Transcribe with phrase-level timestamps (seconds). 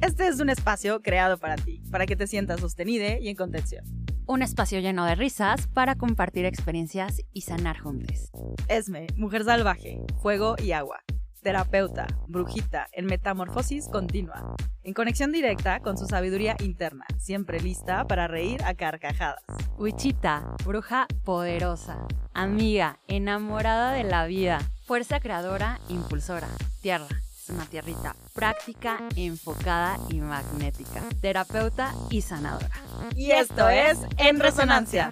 [0.00, 3.84] Este es un espacio creado para ti, para que te sientas sostenido y en contención.
[4.26, 8.30] Un espacio lleno de risas para compartir experiencias y sanar juntos.
[8.68, 11.00] Esme, mujer salvaje, fuego y agua.
[11.42, 14.54] Terapeuta, brujita, en metamorfosis continua.
[14.84, 19.42] En conexión directa con su sabiduría interna, siempre lista para reír a carcajadas.
[19.78, 26.48] Wichita, bruja poderosa, amiga, enamorada de la vida, fuerza creadora, impulsora,
[26.82, 27.08] tierra
[27.50, 32.70] una tierrita práctica, enfocada y magnética, terapeuta y sanadora.
[33.14, 35.10] Y esto es En Resonancia.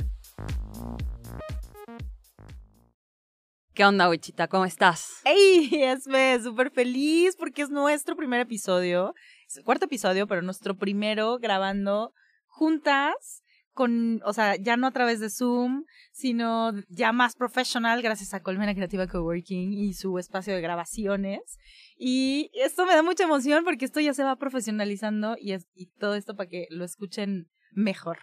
[3.74, 4.48] ¿Qué onda, Wichita?
[4.48, 5.20] ¿Cómo estás?
[5.24, 5.68] ¡Ey!
[5.82, 9.14] Esme, súper feliz porque es nuestro primer episodio.
[9.46, 12.12] Es el cuarto episodio, pero nuestro primero grabando
[12.46, 13.42] juntas
[13.76, 18.40] con, o sea, ya no a través de Zoom, sino ya más profesional gracias a
[18.40, 21.58] Colmena Creativa Coworking y su espacio de grabaciones.
[21.98, 25.86] Y esto me da mucha emoción porque esto ya se va profesionalizando y, es, y
[25.98, 28.18] todo esto para que lo escuchen mejor.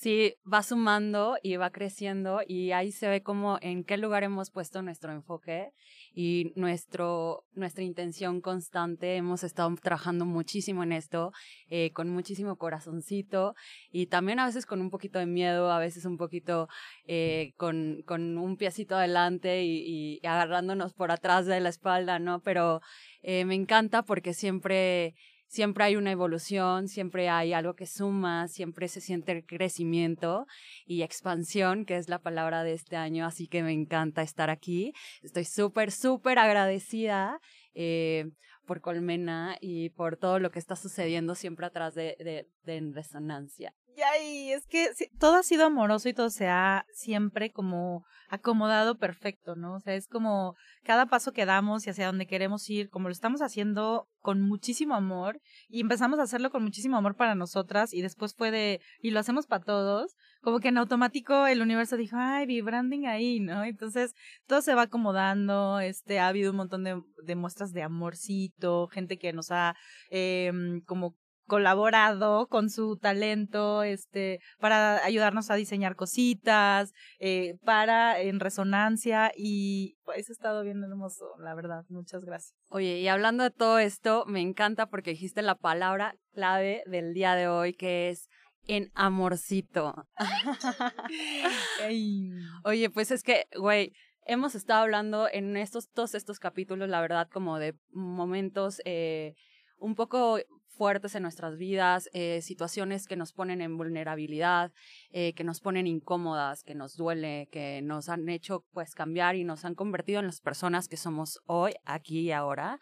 [0.00, 4.52] Sí, va sumando y va creciendo y ahí se ve como en qué lugar hemos
[4.52, 5.72] puesto nuestro enfoque
[6.14, 9.16] y nuestro, nuestra intención constante.
[9.16, 11.32] Hemos estado trabajando muchísimo en esto,
[11.68, 13.56] eh, con muchísimo corazoncito
[13.90, 16.68] y también a veces con un poquito de miedo, a veces un poquito
[17.08, 22.40] eh, con, con un piecito adelante y, agarrándonos por atrás de la espalda, ¿no?
[22.40, 22.82] Pero
[23.22, 25.16] eh, me encanta porque siempre
[25.48, 30.46] siempre hay una evolución, siempre hay algo que suma, siempre se siente el crecimiento
[30.86, 34.92] y expansión, que es la palabra de este año, así que me encanta estar aquí.
[35.22, 37.40] Estoy súper, súper agradecida
[37.74, 38.26] eh,
[38.66, 42.94] por Colmena y por todo lo que está sucediendo siempre atrás de, de, de En
[42.94, 43.74] Resonancia.
[44.20, 49.56] Y es que todo ha sido amoroso y todo se ha siempre como acomodado perfecto,
[49.56, 49.74] ¿no?
[49.74, 50.54] O sea, es como
[50.84, 54.94] cada paso que damos y hacia donde queremos ir, como lo estamos haciendo con muchísimo
[54.94, 59.10] amor y empezamos a hacerlo con muchísimo amor para nosotras y después fue de, y
[59.10, 63.64] lo hacemos para todos, como que en automático el universo dijo, ay, vibranding ahí, ¿no?
[63.64, 64.14] Entonces
[64.46, 69.32] todo se va acomodando, este, ha habido un montón de, muestras de amorcito, gente que
[69.32, 69.74] nos ha
[70.10, 70.52] eh,
[70.86, 71.16] como
[71.48, 79.96] colaborado con su talento este para ayudarnos a diseñar cositas eh, para en resonancia y
[80.04, 81.84] pues ha estado bien hermoso la verdad.
[81.88, 82.54] Muchas gracias.
[82.68, 87.34] Oye y hablando de todo esto me encanta porque dijiste la palabra clave del día
[87.34, 88.28] de hoy que es
[88.66, 89.94] en amorcito
[92.64, 93.94] oye pues es que güey
[94.26, 99.34] hemos estado hablando en estos todos estos capítulos la verdad como de momentos eh,
[99.78, 100.38] un poco
[100.78, 104.72] fuertes en nuestras vidas, eh, situaciones que nos ponen en vulnerabilidad,
[105.10, 109.42] eh, que nos ponen incómodas, que nos duele, que nos han hecho pues cambiar y
[109.42, 112.78] nos han convertido en las personas que somos hoy, aquí y ahora.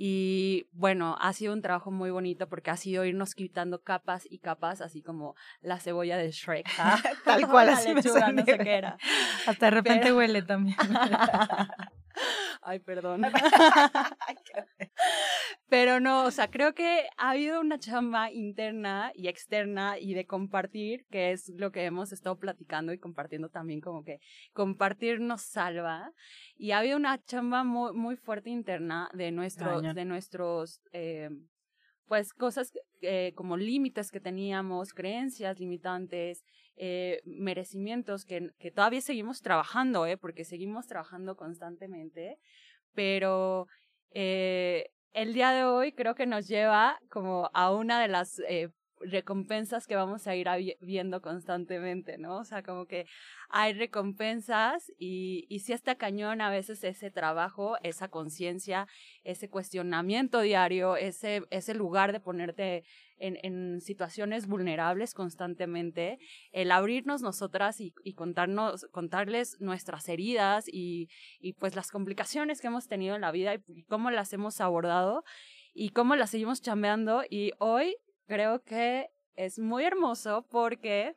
[0.00, 4.38] Y bueno, ha sido un trabajo muy bonito porque ha sido irnos quitando capas y
[4.38, 6.66] capas, así como la cebolla de Shrek.
[7.24, 8.96] Tal cual, así no sé qué era.
[9.46, 10.76] Hasta de repente huele también.
[12.62, 13.22] Ay, perdón.
[15.68, 20.26] Pero no, o sea, creo que ha habido una chamba interna y externa y de
[20.26, 24.20] compartir, que es lo que hemos estado platicando y compartiendo también, como que
[24.54, 26.12] compartir nos salva.
[26.56, 31.28] Y ha habido una chamba muy, muy fuerte interna de, nuestro, de nuestros, eh,
[32.08, 36.44] pues, cosas eh, como límites que teníamos, creencias limitantes,
[36.76, 40.16] eh, merecimientos que, que todavía seguimos trabajando, ¿eh?
[40.16, 42.38] Porque seguimos trabajando constantemente,
[42.94, 43.66] pero
[44.10, 48.40] eh, el día de hoy creo que nos lleva como a una de las
[49.00, 50.48] recompensas que vamos a ir
[50.80, 52.38] viendo constantemente, ¿no?
[52.38, 53.06] O sea, como que
[53.50, 58.86] hay recompensas y, y si está cañón a veces ese trabajo, esa conciencia,
[59.24, 62.84] ese cuestionamiento diario, ese, ese lugar de ponerte
[63.18, 66.18] en, en, situaciones vulnerables constantemente,
[66.52, 71.08] el abrirnos nosotras y, y, contarnos, contarles nuestras heridas y,
[71.40, 75.24] y pues las complicaciones que hemos tenido en la vida y cómo las hemos abordado
[75.74, 77.96] y cómo las seguimos chambeando y hoy
[78.28, 81.14] creo que es muy hermoso porque,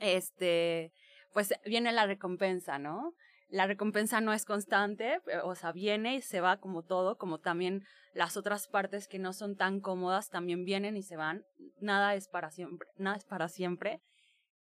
[0.00, 0.92] este,
[1.32, 3.14] pues viene la recompensa, ¿no?
[3.48, 7.84] La recompensa no es constante, o sea, viene y se va como todo, como también
[8.12, 11.44] las otras partes que no son tan cómodas también vienen y se van.
[11.80, 14.00] Nada es para siempre, nada es para siempre.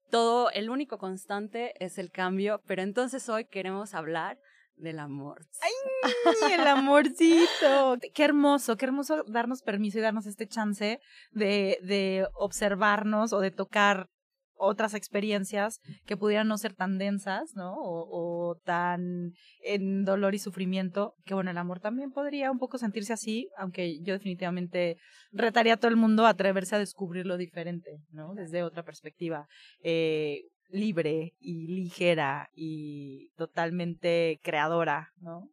[0.09, 4.37] Todo, el único constante es el cambio, pero entonces hoy queremos hablar
[4.75, 5.45] del amor.
[5.61, 7.97] ¡Ay, el amorcito!
[8.13, 10.99] qué hermoso, qué hermoso darnos permiso y darnos este chance
[11.31, 14.09] de, de observarnos o de tocar
[14.63, 17.75] otras experiencias que pudieran no ser tan densas, ¿no?
[17.77, 19.33] O, tan
[19.63, 23.99] en dolor y sufrimiento, que bueno, el amor también podría un poco sentirse así, aunque
[24.01, 24.97] yo definitivamente
[25.31, 28.33] retaría a todo el mundo a atreverse a descubrir lo diferente, ¿no?
[28.35, 29.47] Desde otra perspectiva.
[29.83, 30.43] Eh,
[30.73, 35.49] libre y ligera y totalmente creadora, ¿no?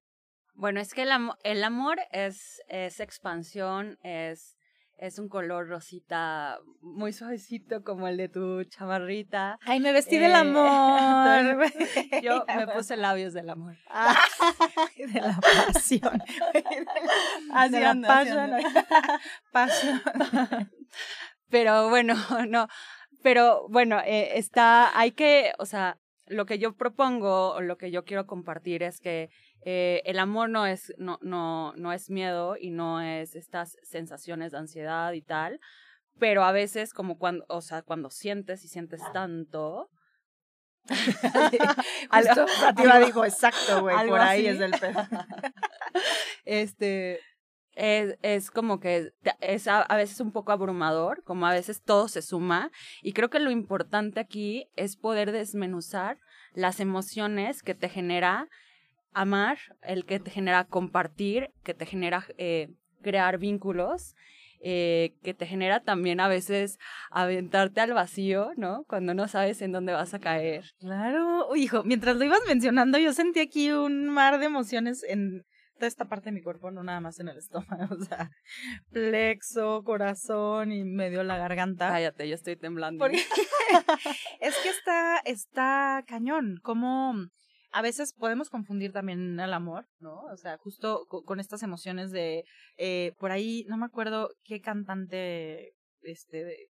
[0.55, 1.11] Bueno, es que el,
[1.44, 4.56] el amor es, es expansión, es
[5.00, 9.58] es un color rosita muy suavecito como el de tu chamarrita.
[9.62, 11.73] Ay, me vestí del eh, amor.
[12.23, 13.76] yo me puse labios del amor.
[14.96, 15.40] de la
[15.73, 16.23] pasión.
[17.70, 17.94] de la
[19.52, 20.70] pasión.
[21.49, 22.14] Pero bueno,
[22.46, 22.69] no.
[23.22, 27.90] Pero bueno, eh, está, hay que, o sea, lo que yo propongo o lo que
[27.90, 29.31] yo quiero compartir es que
[29.64, 34.52] eh, el amor no es, no, no, no es miedo y no es estas sensaciones
[34.52, 35.61] de ansiedad y tal,
[36.19, 39.90] pero a veces como cuando, o sea, cuando sientes y sientes tanto,
[42.11, 42.46] Justo
[43.06, 45.06] dijo, exacto, güey, por ahí es el pedo.
[46.44, 47.20] este,
[47.75, 52.08] es, es, como que es a, a, veces un poco abrumador, como a veces todo
[52.08, 52.70] se suma.
[53.02, 56.19] Y creo que lo importante aquí es poder desmenuzar
[56.55, 58.49] las emociones que te genera
[59.12, 62.70] amar, el que te genera compartir, que te genera eh,
[63.02, 64.14] crear vínculos,
[64.62, 66.78] eh, que te genera también a veces
[67.11, 68.84] aventarte al vacío, ¿no?
[68.87, 70.66] Cuando no sabes en dónde vas a caer.
[70.78, 75.46] Claro, hijo, mientras lo ibas mencionando, yo sentí aquí un mar de emociones en
[75.81, 78.31] toda esta parte de mi cuerpo, no nada más en el estómago, o sea,
[78.91, 81.88] plexo, corazón y medio la garganta.
[81.88, 83.06] Cállate, yo estoy temblando.
[84.41, 87.15] es que está, está cañón, como
[87.73, 90.25] a veces podemos confundir también el amor, ¿no?
[90.25, 92.44] O sea, justo con estas emociones de,
[92.76, 95.73] eh, por ahí, no me acuerdo qué cantante,
[96.03, 96.69] este,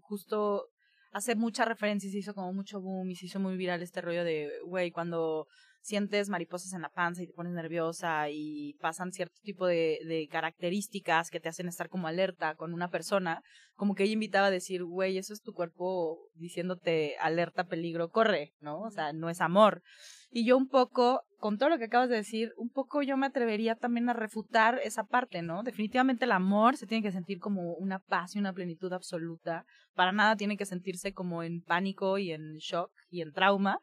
[0.00, 0.68] justo
[1.12, 4.00] hace mucha referencia y se hizo como mucho boom y se hizo muy viral este
[4.00, 5.46] rollo de, güey, cuando
[5.82, 11.28] sientes mariposas en la panza y te pones nerviosa y pasan cierto tipo de, características
[11.30, 13.42] que te hacen estar como alerta con una persona,
[13.74, 18.54] como que ella invitaba a decir, güey, eso es tu cuerpo diciéndote alerta, peligro, corre,
[18.60, 18.80] ¿no?
[18.80, 19.82] O sea, no es amor.
[20.30, 23.26] Y yo un poco, con todo lo que acabas de decir, un poco yo me
[23.26, 25.62] atrevería también a refutar esa parte, ¿no?
[25.62, 29.66] Definitivamente el amor se tiene que sentir como una paz y una plenitud absoluta.
[29.94, 33.78] Para nada tiene que sentirse como en pánico y en shock y en trauma.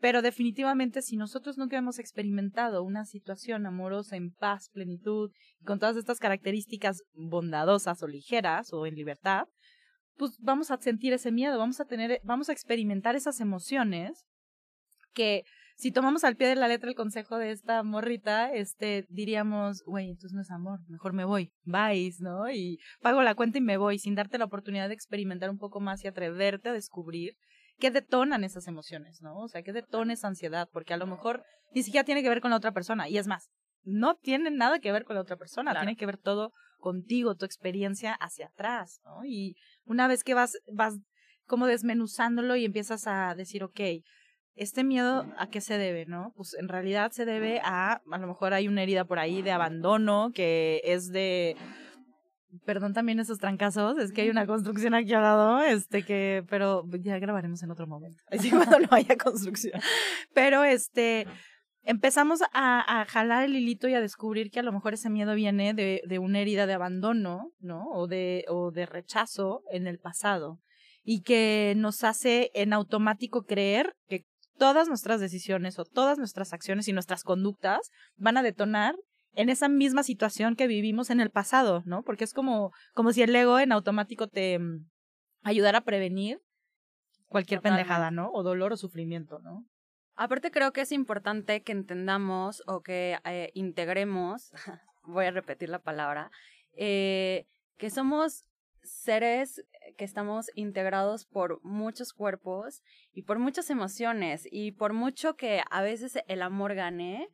[0.00, 5.30] Pero definitivamente si nosotros nunca hemos experimentado una situación amorosa en paz, plenitud,
[5.64, 9.46] con todas estas características bondadosas o ligeras o en libertad,
[10.16, 14.24] pues vamos a sentir ese miedo, vamos a tener, vamos a experimentar esas emociones
[15.14, 15.44] que
[15.78, 20.10] si tomamos al pie de la letra el consejo de esta morrita, este, diríamos, güey,
[20.10, 22.50] entonces no es amor, mejor me voy, vais, ¿no?
[22.50, 25.78] Y pago la cuenta y me voy, sin darte la oportunidad de experimentar un poco
[25.78, 27.34] más y atreverte a descubrir
[27.78, 29.38] qué detonan esas emociones, ¿no?
[29.38, 31.44] O sea, qué detona esa ansiedad, porque a lo mejor
[31.74, 33.50] ni siquiera tiene que ver con la otra persona, y es más,
[33.84, 37.44] no tiene nada que ver con la otra persona, tiene que ver todo contigo, tu
[37.44, 39.24] experiencia hacia atrás, ¿no?
[39.24, 40.94] Y una vez que vas, vas
[41.46, 43.80] como desmenuzándolo y empiezas a decir, ok,
[44.54, 46.32] este miedo a qué se debe, ¿no?
[46.36, 49.52] Pues en realidad se debe a, a lo mejor hay una herida por ahí de
[49.52, 51.56] abandono que es de,
[52.64, 56.84] perdón también esos trancazos, es que hay una construcción aquí al lado, este que, pero
[57.00, 59.80] ya grabaremos en otro momento, así cuando no haya construcción.
[60.34, 61.26] Pero este,
[61.82, 65.34] empezamos a, a, jalar el hilito y a descubrir que a lo mejor ese miedo
[65.34, 67.84] viene de, de una herida de abandono, ¿no?
[67.92, 70.60] O de, o de rechazo en el pasado
[71.10, 74.26] y que nos hace en automático creer que
[74.58, 78.94] todas nuestras decisiones o todas nuestras acciones y nuestras conductas van a detonar
[79.38, 82.02] en esa misma situación que vivimos en el pasado, ¿no?
[82.02, 84.84] Porque es como, como si el ego en automático te mm,
[85.44, 86.42] ayudara a prevenir
[87.28, 88.32] cualquier pendejada, ¿no?
[88.32, 89.64] O dolor o sufrimiento, ¿no?
[90.16, 94.50] Aparte creo que es importante que entendamos o que eh, integremos,
[95.04, 96.32] voy a repetir la palabra,
[96.72, 98.44] eh, que somos
[98.82, 99.64] seres
[99.96, 105.82] que estamos integrados por muchos cuerpos y por muchas emociones y por mucho que a
[105.82, 107.28] veces el amor gane,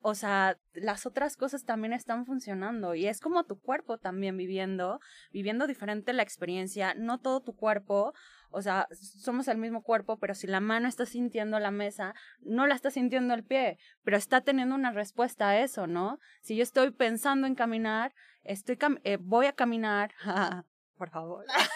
[0.00, 5.00] o sea, las otras cosas también están funcionando y es como tu cuerpo también viviendo,
[5.32, 8.12] viviendo diferente la experiencia, no todo tu cuerpo,
[8.50, 12.66] o sea, somos el mismo cuerpo, pero si la mano está sintiendo la mesa, no
[12.66, 16.18] la está sintiendo el pie, pero está teniendo una respuesta a eso, ¿no?
[16.40, 20.12] Si yo estoy pensando en caminar, estoy eh, voy a caminar,
[20.96, 21.44] por favor.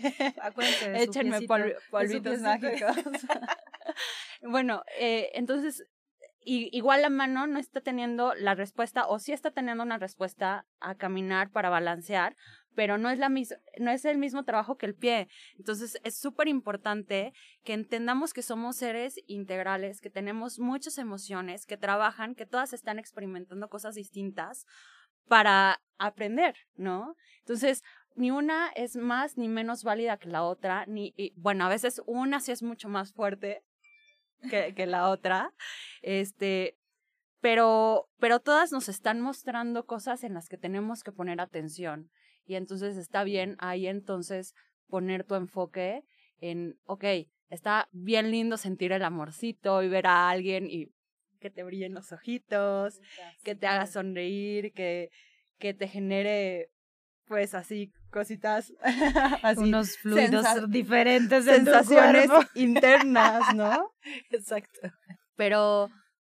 [0.94, 1.42] Échenme
[1.90, 2.96] polvitos mágicos.
[4.42, 5.84] bueno, eh, entonces,
[6.44, 10.94] igual la mano no está teniendo la respuesta, o sí está teniendo una respuesta a
[10.94, 12.36] caminar para balancear,
[12.74, 15.28] pero no es, la no es el mismo trabajo que el pie.
[15.58, 17.32] Entonces es súper importante
[17.64, 22.98] que entendamos que somos seres integrales, que tenemos muchas emociones, que trabajan, que todas están
[22.98, 24.66] experimentando cosas distintas
[25.28, 27.16] para aprender, ¿no?
[27.40, 27.82] Entonces,
[28.16, 32.40] ni una es más ni menos válida que la otra, ni, bueno, a veces una
[32.40, 33.62] sí es mucho más fuerte
[34.48, 35.52] que, que la otra,
[36.02, 36.76] este,
[37.40, 42.10] pero, pero todas nos están mostrando cosas en las que tenemos que poner atención.
[42.44, 44.54] Y entonces está bien ahí entonces
[44.88, 46.04] poner tu enfoque
[46.40, 47.04] en, ok,
[47.48, 50.88] está bien lindo sentir el amorcito y ver a alguien y
[51.40, 53.00] que te brillen los ojitos,
[53.42, 55.10] que te haga sonreír, que,
[55.58, 56.70] que te genere
[57.30, 58.72] pues así cositas
[59.44, 63.92] así, unos fluidos diferentes sensaciones internas, ¿no?
[64.30, 64.90] Exacto.
[65.36, 65.90] Pero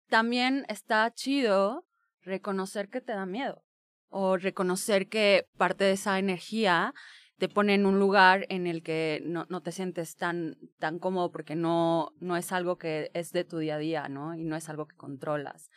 [0.07, 1.85] también está chido
[2.21, 3.61] reconocer que te da miedo
[4.07, 6.93] o reconocer que parte de esa energía
[7.39, 11.29] te pone en un lugar en el que no, no te sientes tan, tan cómodo
[11.29, 14.33] porque no, no es algo que es de tu día a día, ¿no?
[14.33, 15.69] Y no es algo que controlas.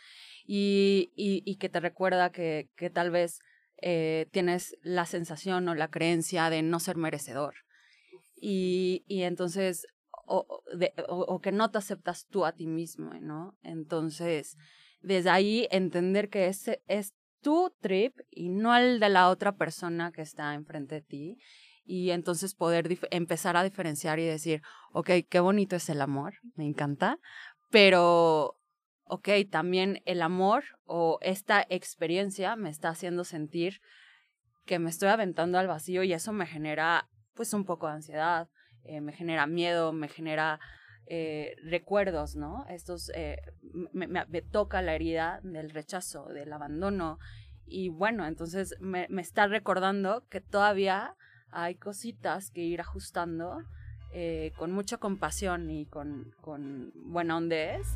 [0.47, 3.41] Y, y, y que te recuerda que, que tal vez
[3.81, 7.55] eh, tienes la sensación o la creencia de no ser merecedor.
[8.41, 9.87] Y, y entonces,
[10.27, 13.57] o, de, o, que no te aceptas tú a ti mismo, ¿no?
[13.63, 14.57] Entonces,
[15.01, 20.13] desde ahí entender que ese es tu trip y no el de la otra persona
[20.13, 21.39] que está enfrente de ti.
[21.85, 24.61] Y entonces poder empezar a diferenciar y decir,
[24.93, 27.19] ok, qué bonito es el amor, me encanta,
[27.71, 28.58] pero
[29.09, 33.81] ok, también el amor o esta experiencia me está haciendo sentir
[34.67, 38.49] que me estoy aventando al vacío y eso me genera pues un poco de ansiedad,
[38.85, 40.61] eh, me genera miedo, me genera
[41.07, 42.67] eh, recuerdos, ¿no?
[42.69, 43.39] Estos, eh,
[43.93, 47.19] me, me, toca la herida del rechazo, del abandono
[47.65, 51.15] y bueno, entonces me, me está recordando que todavía
[51.51, 53.63] hay cositas que ir ajustando
[54.57, 57.87] con mucha compasión y con, con buena hondez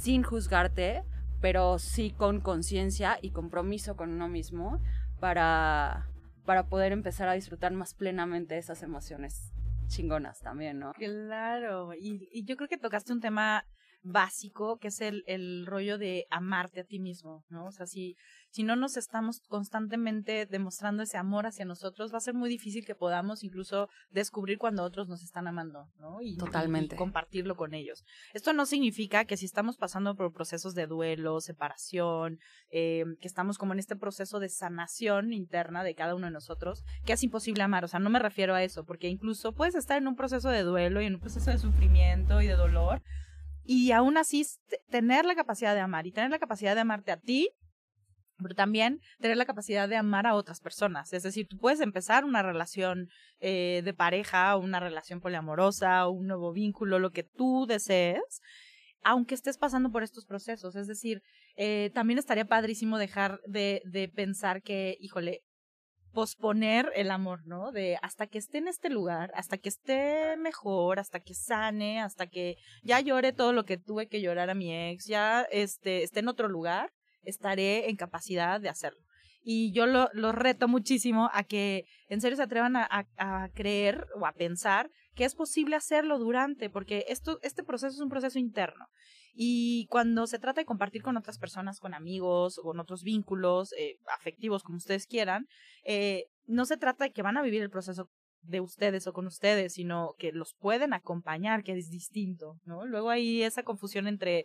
[0.00, 1.04] sin juzgarte,
[1.42, 4.80] pero sí con conciencia y compromiso con uno mismo
[5.20, 6.08] para,
[6.46, 9.52] para poder empezar a disfrutar más plenamente esas emociones
[9.88, 10.94] chingonas también, ¿no?
[10.94, 13.66] Claro, y, y yo creo que tocaste un tema
[14.02, 17.66] básico, que es el, el rollo de amarte a ti mismo, ¿no?
[17.66, 18.16] O sea, si,
[18.50, 22.84] si no nos estamos constantemente demostrando ese amor hacia nosotros, va a ser muy difícil
[22.84, 26.20] que podamos incluso descubrir cuando otros nos están amando, ¿no?
[26.22, 26.96] Y, Totalmente.
[26.96, 28.04] compartirlo con ellos.
[28.32, 32.38] Esto no significa que si estamos pasando por procesos de duelo, separación,
[32.70, 36.84] eh, que estamos como en este proceso de sanación interna de cada uno de nosotros,
[37.04, 37.84] que es imposible amar.
[37.84, 40.62] O sea, no me refiero a eso, porque incluso puedes estar en un proceso de
[40.62, 43.02] duelo y en un proceso de sufrimiento y de dolor,
[43.72, 44.44] y aún así
[44.90, 47.50] tener la capacidad de amar y tener la capacidad de amarte a ti
[48.42, 51.12] pero también tener la capacidad de amar a otras personas.
[51.12, 53.08] Es decir, tú puedes empezar una relación
[53.38, 58.40] eh, de pareja, una relación poliamorosa, un nuevo vínculo, lo que tú desees,
[59.02, 60.74] aunque estés pasando por estos procesos.
[60.74, 61.20] Es decir,
[61.54, 65.42] eh, también estaría padrísimo dejar de, de pensar que, híjole,
[66.12, 67.72] posponer el amor, ¿no?
[67.72, 72.26] De hasta que esté en este lugar, hasta que esté mejor, hasta que sane, hasta
[72.26, 76.20] que ya llore todo lo que tuve que llorar a mi ex, ya este, esté
[76.20, 79.00] en otro lugar estaré en capacidad de hacerlo.
[79.42, 84.06] Y yo lo, lo reto muchísimo a que en serio se atrevan a, a, creer
[84.20, 88.38] o a pensar que es posible hacerlo durante, porque esto, este proceso es un proceso
[88.38, 88.86] interno.
[89.42, 93.72] Y cuando se trata de compartir con otras personas, con amigos o con otros vínculos
[93.72, 95.46] eh, afectivos, como ustedes quieran,
[95.86, 98.10] eh, no se trata de que van a vivir el proceso
[98.42, 102.84] de ustedes o con ustedes, sino que los pueden acompañar, que es distinto, ¿no?
[102.84, 104.44] Luego hay esa confusión entre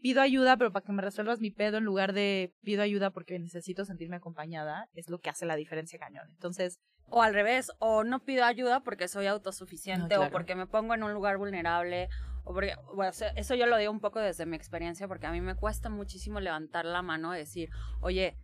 [0.00, 3.38] pido ayuda, pero para que me resuelvas mi pedo en lugar de pido ayuda porque
[3.38, 6.26] necesito sentirme acompañada, es lo que hace la diferencia cañón.
[6.32, 10.92] Entonces, o al revés, o no pido ayuda porque soy autosuficiente o porque me pongo
[10.94, 12.08] en un lugar vulnerable
[12.44, 15.54] porque, bueno, eso yo lo digo un poco desde mi experiencia porque a mí me
[15.54, 17.70] cuesta muchísimo levantar la mano y decir,
[18.00, 18.38] oye,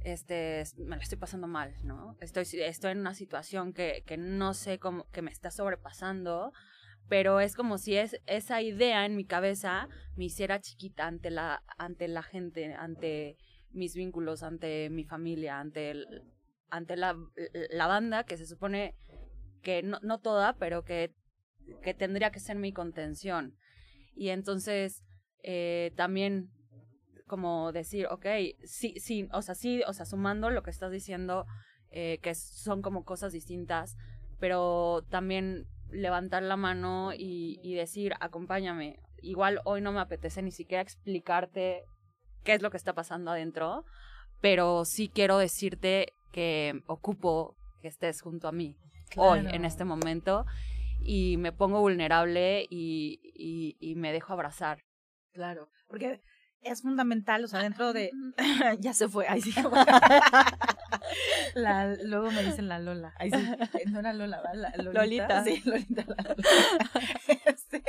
[0.00, 2.16] este, me lo estoy pasando mal, ¿no?
[2.20, 6.52] Estoy, estoy en una situación que, que no sé cómo, que me está sobrepasando
[7.08, 11.62] pero es como si es, esa idea en mi cabeza me hiciera chiquita ante la,
[11.78, 13.38] ante la gente, ante
[13.70, 16.24] mis vínculos, ante mi familia, ante, el,
[16.70, 17.16] ante la,
[17.70, 18.94] la banda que se supone
[19.62, 21.14] que no, no toda, pero que,
[21.82, 23.54] que tendría que ser mi contención.
[24.14, 25.02] Y entonces
[25.42, 26.50] eh, también
[27.26, 28.26] como decir, ok,
[28.64, 31.46] sí, sí, o sea, sí, o sea, sumando lo que estás diciendo,
[31.90, 33.96] eh, que son como cosas distintas,
[34.40, 38.98] pero también levantar la mano y, y decir, acompáñame.
[39.20, 41.84] Igual hoy no me apetece ni siquiera explicarte
[42.44, 43.84] qué es lo que está pasando adentro,
[44.40, 48.76] pero sí quiero decirte que ocupo que estés junto a mí
[49.16, 50.44] hoy, en este momento,
[51.00, 54.84] y me pongo vulnerable y, y, y me dejo abrazar.
[55.32, 56.20] Claro, porque
[56.62, 58.10] es fundamental, o sea, dentro de...
[58.80, 59.52] ya se fue, ahí sí.
[61.54, 64.72] la, luego me dicen la Lola, ahí sí, no era Lola, ¿verdad?
[64.76, 65.44] La, Lolita.
[65.44, 66.04] Sí, Lolita.
[66.06, 66.36] La
[67.46, 67.82] este,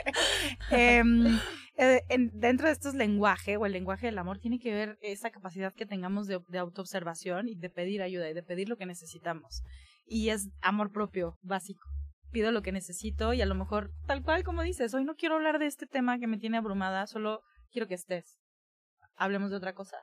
[0.71, 1.39] em,
[1.77, 5.73] eh, dentro de estos lenguajes o el lenguaje del amor tiene que ver esa capacidad
[5.73, 9.63] que tengamos de, de autoobservación y de pedir ayuda y de pedir lo que necesitamos.
[10.05, 11.83] Y es amor propio, básico
[12.31, 15.35] pido lo que necesito y a lo mejor, tal cual como dices, hoy no quiero
[15.35, 18.39] hablar de este tema que me tiene abrumada, solo quiero que estés
[19.19, 19.97] hablemos de otra cosa.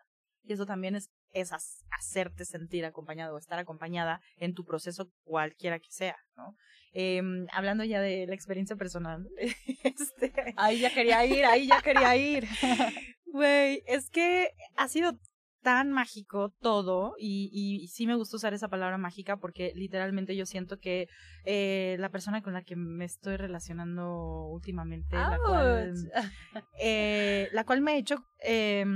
[0.45, 1.51] Y eso también es, es
[1.91, 6.55] hacerte sentir acompañado o estar acompañada en tu proceso cualquiera que sea, ¿no?
[6.93, 7.21] Eh,
[7.53, 9.27] hablando ya de la experiencia personal.
[9.83, 10.33] este...
[10.57, 12.47] Ahí ya quería ir, ahí ya quería ir.
[13.33, 15.19] Güey, es que ha sido
[15.67, 20.47] tan mágico todo y, y, sí me gusta usar esa palabra mágica porque literalmente yo
[20.47, 21.09] siento que
[21.45, 25.95] eh, la persona con la que me estoy relacionando últimamente, la cual,
[26.81, 28.87] eh, la cual me ha hecho eh,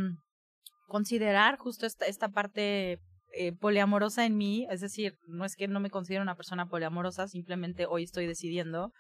[0.86, 3.00] considerar justo esta, esta parte
[3.32, 7.26] eh, poliamorosa en mí, es decir, no es que no me considero una persona poliamorosa,
[7.26, 8.92] simplemente hoy estoy decidiendo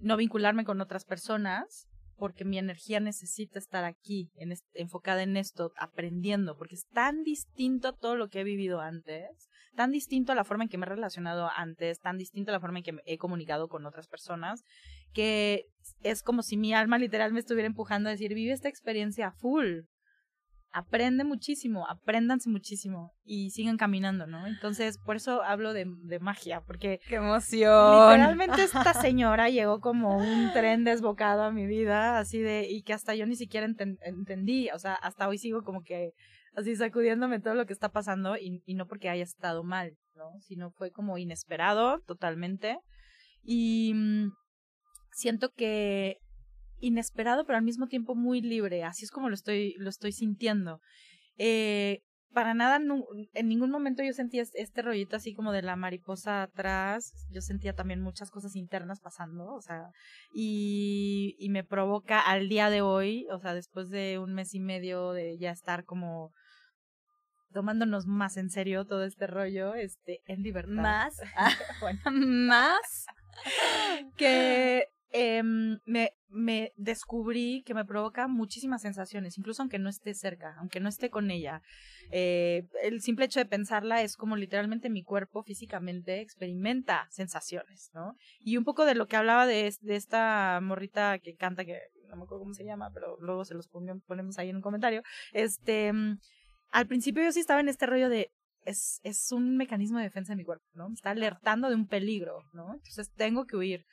[0.00, 5.72] no vincularme con otras personas porque mi energía necesita estar aquí, en enfocada en esto,
[5.76, 10.34] aprendiendo, porque es tan distinto a todo lo que he vivido antes, tan distinto a
[10.34, 12.94] la forma en que me he relacionado antes, tan distinto a la forma en que
[13.06, 14.62] he comunicado con otras personas,
[15.12, 15.66] que
[16.02, 19.82] es como si mi alma literal me estuviera empujando a decir, vive esta experiencia full,
[20.72, 24.46] aprende muchísimo, apréndanse muchísimo y sigan caminando, ¿no?
[24.46, 27.00] Entonces, por eso hablo de, de magia, porque...
[27.08, 28.10] ¡Qué emoción!
[28.10, 32.94] Literalmente esta señora llegó como un tren desbocado a mi vida, así de, y que
[32.94, 36.12] hasta yo ni siquiera entendí, o sea, hasta hoy sigo como que
[36.54, 40.40] así sacudiéndome todo lo que está pasando y, y no porque haya estado mal, ¿no?
[40.40, 42.78] Sino fue como inesperado totalmente
[43.42, 44.32] y mm,
[45.12, 46.18] siento que
[46.82, 48.84] inesperado, pero al mismo tiempo muy libre.
[48.84, 50.80] Así es como lo estoy, lo estoy sintiendo.
[51.38, 52.80] Eh, para nada,
[53.34, 57.12] en ningún momento yo sentía este rollito así como de la mariposa atrás.
[57.30, 59.90] Yo sentía también muchas cosas internas pasando, o sea,
[60.34, 64.60] y, y me provoca al día de hoy, o sea, después de un mes y
[64.60, 66.32] medio de ya estar como
[67.52, 70.72] tomándonos más en serio todo este rollo, este, en libertad.
[70.72, 71.20] Más,
[71.80, 73.06] bueno, más
[74.16, 75.42] que eh,
[75.84, 80.88] me, me descubrí que me provoca muchísimas sensaciones, incluso aunque no esté cerca, aunque no
[80.88, 81.62] esté con ella.
[82.10, 88.16] Eh, el simple hecho de pensarla es como literalmente mi cuerpo físicamente experimenta sensaciones, ¿no?
[88.40, 92.16] Y un poco de lo que hablaba de, de esta morrita que canta, que no
[92.16, 95.02] me acuerdo cómo se llama, pero luego se los ponemos ahí en un comentario.
[95.32, 96.18] Este, mm,
[96.70, 98.30] al principio yo sí estaba en este rollo de
[98.64, 100.88] es, es un mecanismo de defensa de mi cuerpo, ¿no?
[100.88, 102.74] Me está alertando de un peligro, ¿no?
[102.74, 103.84] Entonces tengo que huir.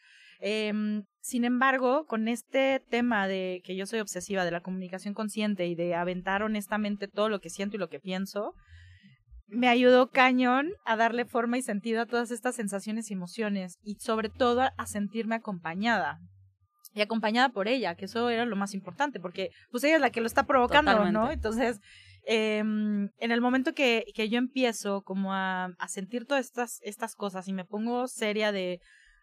[0.42, 5.68] Eh, sin embargo, con este tema de que yo soy obsesiva de la comunicación consciente
[5.68, 8.54] y de aventar honestamente todo lo que siento y lo que pienso,
[9.48, 13.96] me ayudó cañón a darle forma y sentido a todas estas sensaciones y emociones y
[13.96, 16.20] sobre todo a sentirme acompañada
[16.94, 20.12] y acompañada por ella, que eso era lo más importante, porque pues ella es la
[20.12, 21.32] que lo está provocando, ¿no?
[21.32, 21.80] Entonces,
[22.26, 27.16] eh, en el momento que, que yo empiezo como a, a sentir todas estas, estas
[27.16, 28.80] cosas y me pongo seria de,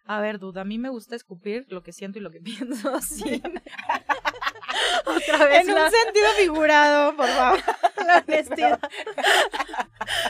[0.06, 3.00] a ver, duda, a mí me gusta escupir lo que siento y lo que pienso,
[3.00, 3.42] sí.
[5.06, 5.66] Otra vez.
[5.66, 7.60] En un sentido figurado, por favor.
[8.06, 8.80] La honestidad.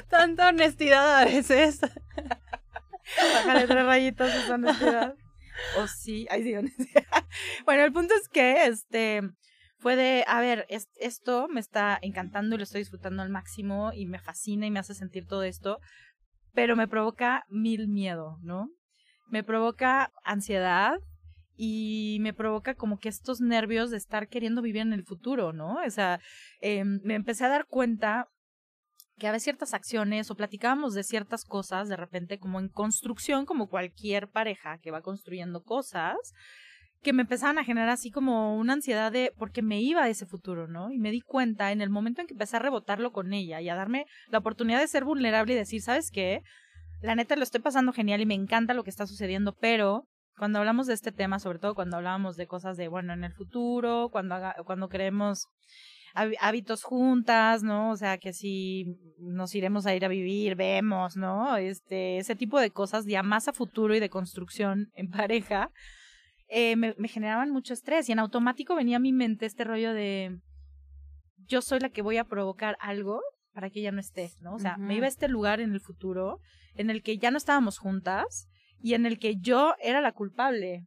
[0.09, 1.81] Tanta honestidad a veces.
[3.35, 5.15] Bájale tres rayitos esa honestidad.
[5.79, 7.05] O sí, ay sí, honestidad.
[7.65, 9.23] Bueno, el punto es que este
[9.79, 14.07] fue de, a ver, esto me está encantando y lo estoy disfrutando al máximo y
[14.07, 15.81] me fascina y me hace sentir todo esto,
[16.55, 18.71] pero me provoca mil miedo, ¿no?
[19.29, 20.99] Me provoca ansiedad
[21.57, 25.79] y me provoca como que estos nervios de estar queriendo vivir en el futuro, ¿no?
[25.87, 26.21] O sea,
[26.61, 28.29] eh, me empecé a dar cuenta
[29.19, 33.69] que había ciertas acciones o platicábamos de ciertas cosas de repente como en construcción, como
[33.69, 36.17] cualquier pareja que va construyendo cosas,
[37.03, 40.27] que me empezaban a generar así como una ansiedad de porque me iba a ese
[40.27, 40.91] futuro, ¿no?
[40.91, 43.69] Y me di cuenta en el momento en que empecé a rebotarlo con ella y
[43.69, 46.43] a darme la oportunidad de ser vulnerable y decir, ¿sabes qué?
[47.01, 50.05] La neta lo estoy pasando genial y me encanta lo que está sucediendo, pero
[50.37, 53.33] cuando hablamos de este tema, sobre todo cuando hablábamos de cosas de, bueno, en el
[53.33, 55.47] futuro, cuando, haga, cuando queremos
[56.41, 57.91] hábitos juntas, ¿no?
[57.91, 61.57] O sea, que si nos iremos a ir a vivir, vemos, ¿no?
[61.57, 65.71] Este, ese tipo de cosas ya más a futuro y de construcción en pareja,
[66.49, 69.93] eh, me, me generaban mucho estrés y en automático venía a mi mente este rollo
[69.93, 70.39] de
[71.47, 73.21] yo soy la que voy a provocar algo
[73.57, 74.53] para que ella no esté, ¿no?
[74.53, 76.41] O sea, me iba a este lugar en el futuro
[76.75, 78.49] en el que ya no estábamos juntas
[78.83, 80.85] y en el que yo era la culpable.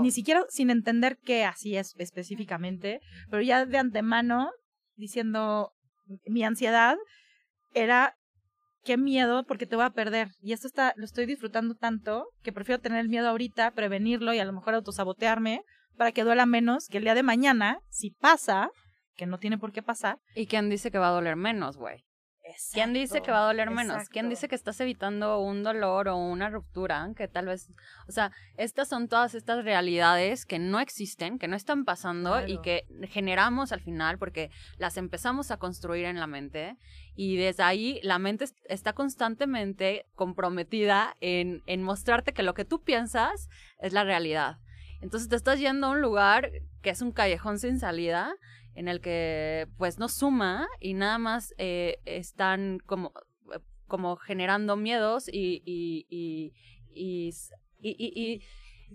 [0.00, 4.52] Ni siquiera sin entender qué así es específicamente, pero ya de antemano
[4.94, 5.72] diciendo
[6.24, 6.96] mi ansiedad
[7.74, 8.14] era
[8.84, 10.28] qué miedo porque te voy a perder.
[10.40, 14.38] Y esto está, lo estoy disfrutando tanto que prefiero tener el miedo ahorita, prevenirlo y
[14.38, 15.62] a lo mejor autosabotearme
[15.96, 18.70] para que duela menos que el día de mañana, si pasa,
[19.18, 20.20] que no tiene por qué pasar.
[20.34, 22.06] ¿Y quién dice que va a doler menos, güey?
[22.72, 24.08] ¿Quién dice que va a doler menos?
[24.08, 27.10] ¿Quién dice que estás evitando un dolor o una ruptura?
[27.14, 27.68] Que tal vez,
[28.08, 32.58] o sea, estas son todas estas realidades que no existen, que no están pasando y
[32.62, 36.78] que generamos al final porque las empezamos a construir en la mente
[37.14, 42.82] y desde ahí la mente está constantemente comprometida en, en mostrarte que lo que tú
[42.82, 44.56] piensas es la realidad.
[45.00, 46.50] Entonces te estás yendo a un lugar
[46.82, 48.34] que es un callejón sin salida
[48.78, 53.12] en el que pues no suma y nada más eh, están como,
[53.88, 56.52] como generando miedos y, y, y,
[56.94, 57.32] y,
[57.80, 58.40] y,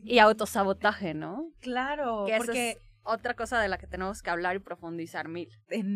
[0.01, 1.51] y autosabotaje, ¿no?
[1.59, 2.69] Claro, que porque...
[2.69, 5.49] es otra cosa de la que tenemos que hablar y profundizar mil.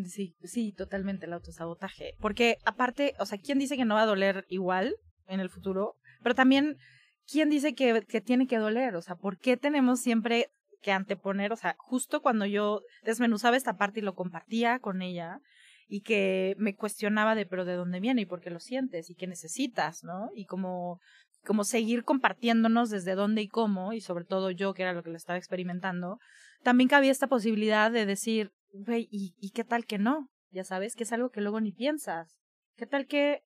[0.05, 2.15] sí, sí, totalmente el autosabotaje.
[2.19, 4.97] Porque aparte, o sea, ¿quién dice que no va a doler igual
[5.27, 5.95] en el futuro?
[6.23, 6.77] Pero también,
[7.25, 8.97] ¿quién dice que, que tiene que doler?
[8.97, 13.77] O sea, ¿por qué tenemos siempre que anteponer, o sea, justo cuando yo desmenuzaba esta
[13.77, 15.39] parte y lo compartía con ella
[15.87, 19.15] y que me cuestionaba de pero de dónde viene y por qué lo sientes y
[19.15, 20.29] qué necesitas, ¿no?
[20.35, 20.99] Y como
[21.45, 25.11] como seguir compartiéndonos desde dónde y cómo y sobre todo yo que era lo que
[25.11, 26.19] lo estaba experimentando,
[26.61, 30.29] también cabía esta posibilidad de decir, güey, ¿y, ¿y qué tal que no?
[30.51, 32.37] Ya sabes, que es algo que luego ni piensas.
[32.75, 33.43] ¿Qué tal que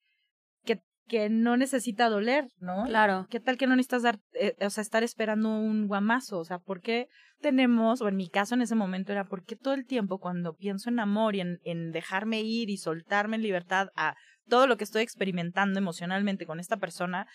[1.07, 2.85] que no necesita doler, ¿no?
[2.85, 3.27] Claro.
[3.29, 6.39] ¿Qué tal que no necesitas dar, eh, o sea, estar esperando un guamazo?
[6.39, 7.07] O sea, ¿por qué
[7.41, 10.55] tenemos, o en mi caso en ese momento era, ¿por qué todo el tiempo cuando
[10.55, 14.15] pienso en amor y en, en dejarme ir y soltarme en libertad a
[14.47, 17.27] todo lo que estoy experimentando emocionalmente con esta persona,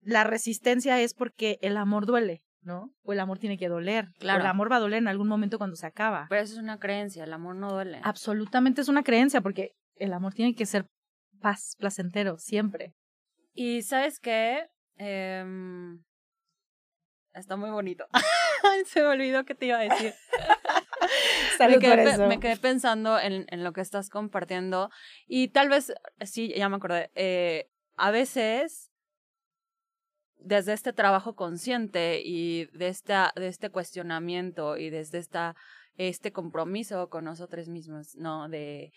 [0.00, 2.90] la resistencia es porque el amor duele, ¿no?
[3.02, 4.08] O el amor tiene que doler.
[4.18, 4.38] Claro.
[4.38, 6.26] O el amor va a doler en algún momento cuando se acaba.
[6.28, 8.00] Pero eso es una creencia, el amor no duele.
[8.02, 10.86] Absolutamente es una creencia, porque el amor tiene que ser
[11.46, 12.92] paz, placentero, siempre.
[13.54, 14.68] Y sabes qué?
[14.96, 16.02] Em,
[17.34, 18.04] está muy bonito.
[18.86, 20.12] Se me olvidó que te iba a decir.
[21.60, 24.90] me, quedé, me, quedé, pensando en, en, lo que estás compartiendo
[25.28, 28.90] y tal vez, sí, ya me acordé, eh, a veces
[30.38, 35.54] desde este trabajo consciente y de, esta, de este cuestionamiento y desde esta,
[35.96, 38.48] este compromiso con nosotros mismos, ¿no?
[38.48, 38.92] De,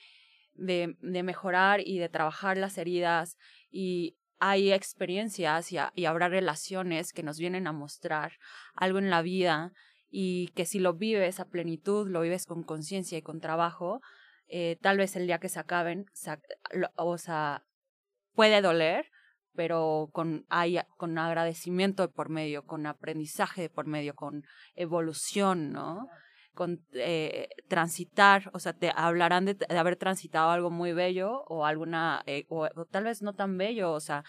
[0.54, 3.38] de, de mejorar y de trabajar las heridas
[3.72, 8.34] y hay experiencias y, y, habrá relaciones que nos vienen a mostrar
[8.74, 9.74] algo en la vida
[10.10, 14.02] y que si lo vives a plenitud, lo vives con conciencia y con trabajo,
[14.48, 16.06] eh, tal vez el día que se acaben,
[16.96, 17.64] o sea,
[18.34, 19.06] puede doler,
[19.54, 24.44] pero con, hay, con agradecimiento por medio, con aprendizaje por medio, con
[24.76, 26.08] evolución, ¿no?
[26.60, 32.22] Con eh, transitar, o sea, te hablarán de, haber transitado algo muy bello o alguna,
[32.26, 34.26] eh, o, tal vez no tan bello, o sea,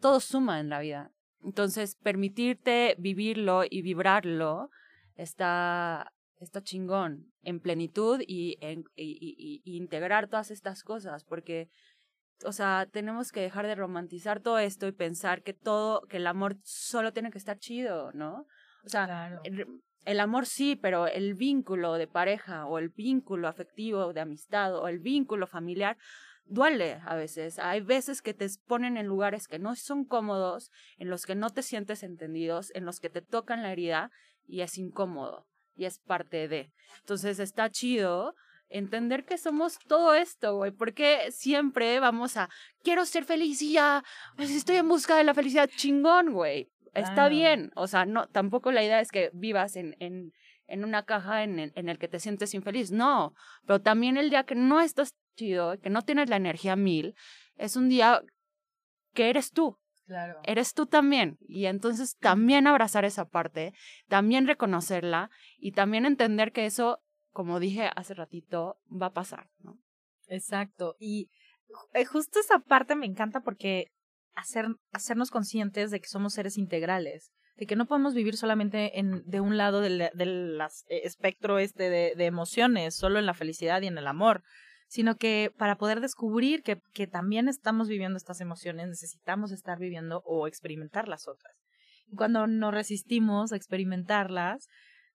[0.00, 1.10] todo suma en la vida.
[1.44, 4.70] Entonces, permitirte vivirlo y vibrarlo
[5.16, 11.68] está, está chingón en plenitud y, en, y, y, integrar todas estas cosas, porque,
[12.46, 16.26] o sea, tenemos que dejar de romantizar todo esto y pensar que todo, que el
[16.26, 18.46] amor solo tiene que estar chido, ¿no?
[18.82, 19.38] O sea,
[20.04, 24.88] el amor sí, pero el vínculo de pareja o el vínculo afectivo de amistad o
[24.88, 25.96] el vínculo familiar
[26.46, 27.58] duele a veces.
[27.58, 31.50] Hay veces que te ponen en lugares que no son cómodos, en los que no
[31.50, 34.10] te sientes entendidos, en los que te tocan la herida
[34.46, 36.72] y es incómodo y es parte de.
[37.00, 38.34] Entonces está chido
[38.68, 42.48] entender que somos todo esto, güey, porque siempre vamos a,
[42.82, 44.04] quiero ser feliz y ya,
[44.36, 47.70] pues estoy en busca de la felicidad, chingón, güey está bien.
[47.76, 50.32] O sea, no, tampoco la idea es que vivas en, en,
[50.66, 52.90] en una caja en, en, el que te sientes infeliz.
[52.90, 53.34] No,
[53.66, 57.14] pero también el día que no estás chido, que no tienes la energía mil,
[57.56, 58.22] es un día
[59.14, 59.76] que eres tú.
[60.06, 60.40] Claro.
[60.42, 61.38] Eres tú también.
[61.40, 63.72] Y entonces también abrazar esa parte,
[64.08, 67.00] también reconocerla y también entender que eso,
[67.30, 69.78] como dije hace ratito, va a pasar, ¿no?
[70.26, 70.96] Exacto.
[70.98, 71.30] Y
[71.94, 73.92] eh, justo esa parte me encanta porque
[74.34, 79.22] hacer, hacernos conscientes de que somos seres integrales, de que no podemos vivir solamente en,
[79.26, 83.82] de un lado del, del eh, espectro este de, de, emociones, solo en la felicidad
[83.82, 84.42] y en el amor,
[84.88, 90.22] sino que para poder descubrir que, que también estamos viviendo estas emociones, necesitamos estar viviendo
[90.24, 91.54] o experimentar las otras.
[92.06, 94.66] Y cuando nos resistimos a experimentarlas,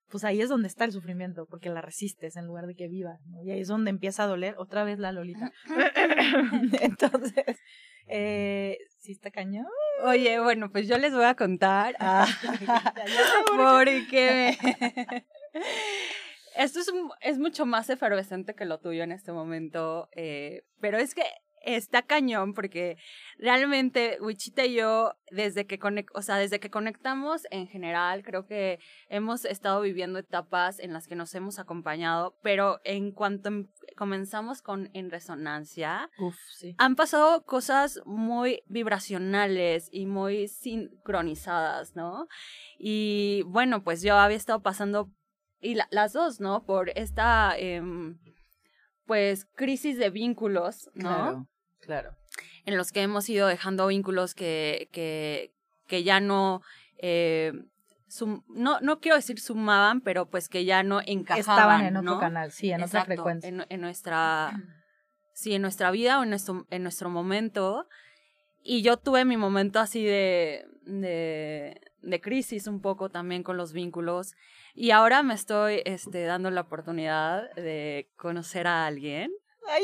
[0.10, 3.18] pues ahí es donde está el sufrimiento, porque la resistes en lugar de que viva,
[3.28, 3.44] ¿no?
[3.44, 5.52] Y ahí es donde empieza a doler otra vez la Lolita.
[6.82, 7.60] Entonces,
[8.08, 9.66] eh, sí está cañón.
[10.04, 11.96] Oye, bueno, pues yo les voy a contar.
[12.08, 12.28] Ah,
[13.56, 14.58] porque
[16.56, 16.92] esto es,
[17.22, 21.24] es mucho más efervescente que lo tuyo en este momento, eh, pero es que
[21.66, 22.98] está cañón porque
[23.38, 25.80] realmente Wichita y yo, desde que,
[26.14, 31.08] o sea, desde que conectamos en general, creo que hemos estado viviendo etapas en las
[31.08, 36.10] que nos hemos acompañado, pero en cuanto em, comenzamos con En Resonancia,
[36.78, 42.28] han pasado cosas muy vibracionales y muy sincronizadas, ¿no?
[42.78, 45.12] Y bueno, pues yo había estado pasando,
[45.60, 46.64] y las dos, ¿no?
[46.64, 47.58] Por esta...
[47.58, 48.18] Em,
[49.06, 51.10] pues crisis de vínculos, ¿no?
[51.10, 51.48] Claro.
[52.66, 55.52] En los que hemos ido dejando vínculos que, que,
[55.88, 56.62] que ya no,
[56.98, 57.54] eh,
[58.48, 61.40] no, no quiero decir sumaban, pero pues que ya no encajaban.
[61.40, 63.48] Estaban en otro canal, sí, en otra frecuencia.
[63.50, 64.54] En, en, nuestra,
[65.34, 67.88] sí, en nuestra vida o en nuestro, en nuestro momento.
[68.64, 73.74] Y yo tuve mi momento así de, de, de crisis un poco también con los
[73.74, 74.34] vínculos.
[74.74, 79.32] Y ahora me estoy este, dando la oportunidad de conocer a alguien.
[79.68, 79.84] ¡Ay,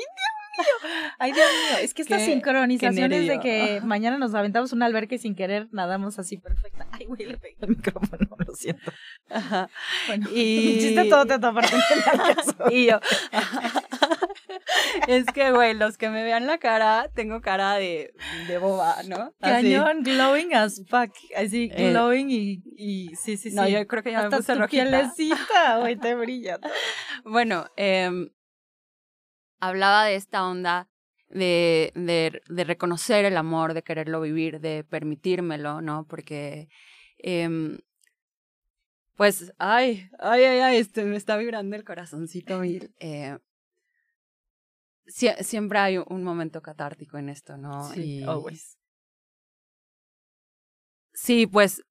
[1.20, 5.36] Ay, Dios mío, es que estas sincronizaciones de que mañana nos aventamos un albergue sin
[5.36, 6.88] querer nadamos así perfecta.
[6.92, 8.92] Ay, güey, le pegué el micrófono, lo siento.
[9.30, 9.70] Ajá.
[10.08, 11.76] Bueno, y chiste todo te parte
[12.72, 13.00] Y yo.
[15.08, 18.14] Es que, güey, los que me vean la cara, tengo cara de,
[18.48, 19.34] de boba, ¿no?
[19.40, 21.12] Cañón, glowing as fuck.
[21.36, 23.56] Así, eh, glowing y, y sí, sí, sí.
[23.56, 26.60] No, yo creo que ya me puse tu pielecita, güey, te brilla.
[27.24, 28.30] Bueno, eh,
[29.62, 30.89] hablaba de esta onda
[31.30, 36.06] de, de, de, reconocer el amor, de quererlo vivir, de permitírmelo, ¿no?
[36.06, 36.67] Porque,
[37.19, 37.80] eh,
[39.15, 42.93] pues, ay, ay, ay, ay, este, me está vibrando el corazoncito mil.
[43.00, 43.38] Eh,
[45.06, 47.84] siempre hay un momento catártico en esto, ¿no?
[47.93, 48.78] Sí, always.
[51.13, 51.84] Sí, pues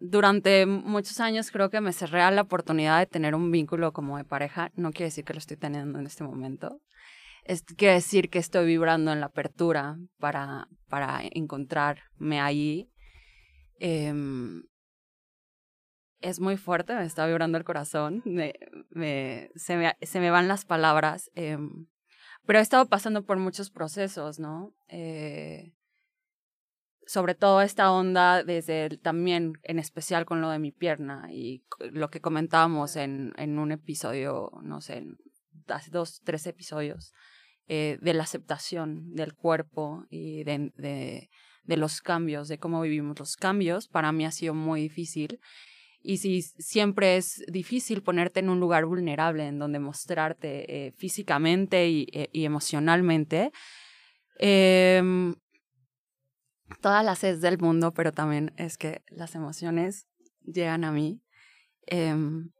[0.00, 4.16] durante muchos años creo que me cerré a la oportunidad de tener un vínculo como
[4.16, 4.72] de pareja.
[4.74, 6.80] No quiere decir que lo estoy teniendo en este momento.
[7.44, 12.90] Es, decir que estoy vibrando en la apertura para, para encontrarme ahí.
[13.78, 14.62] Em,
[16.20, 18.54] es muy fuerte, me está vibrando el corazón, me,
[19.54, 21.86] se, me, se me van las palabras, em,
[22.46, 24.74] pero he estado pasando por muchos procesos, ¿no?
[24.88, 25.72] Eh,
[27.10, 32.08] sobre todo esta onda desde también en especial con lo de mi pierna y lo
[32.08, 35.04] que comentábamos en, en un episodio, no sé,
[35.66, 37.12] hace dos, tres episodios,
[37.66, 43.34] eh, de la aceptación del cuerpo y de, de, los cambios, de cómo vivimos los
[43.34, 45.40] cambios, para mí ha sido muy difícil.
[46.02, 51.88] Y si siempre es difícil ponerte en un lugar vulnerable en donde mostrarte eh, físicamente
[51.88, 53.50] y, eh, y emocionalmente,
[54.38, 55.02] eh,
[56.80, 60.06] todas las es del mundo, pero también es que las emociones
[60.44, 61.20] llegan a mí.
[61.86, 62.50] Em,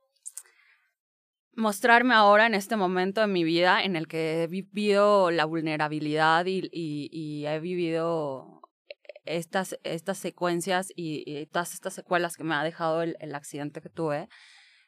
[1.54, 6.46] mostrarme ahora en este momento de mi vida en el que he vivido la vulnerabilidad
[6.46, 8.62] y, y, he vivido
[9.24, 14.28] estas, estas secuencias y, todas estas secuelas que me ha dejado el, accidente que tuve,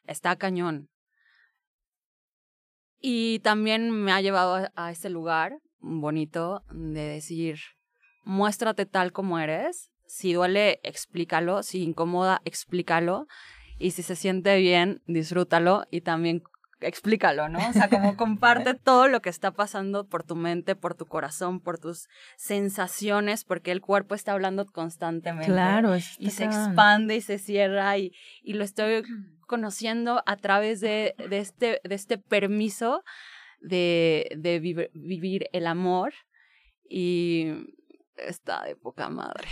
[0.06, 0.88] está cañón.
[2.98, 7.58] Y también me ha llevado a, a ese lugar bonito de decir,
[8.24, 9.90] muéstrate tal como eres.
[10.06, 11.62] Si duele, explícalo.
[11.62, 13.26] Si incomoda, explícalo.
[13.78, 16.42] Y si se siente bien, disfrútalo y también
[16.82, 17.58] explícalo, ¿no?
[17.68, 21.60] O sea, como comparte todo lo que está pasando por tu mente, por tu corazón,
[21.60, 25.52] por tus sensaciones, porque el cuerpo está hablando constantemente.
[25.52, 29.02] Claro, y se expande y se cierra y, y lo estoy
[29.46, 33.02] conociendo a través de, de, este, de este permiso
[33.60, 34.58] de, de
[34.92, 36.14] vivir el amor
[36.88, 37.76] y
[38.16, 39.48] está de poca madre.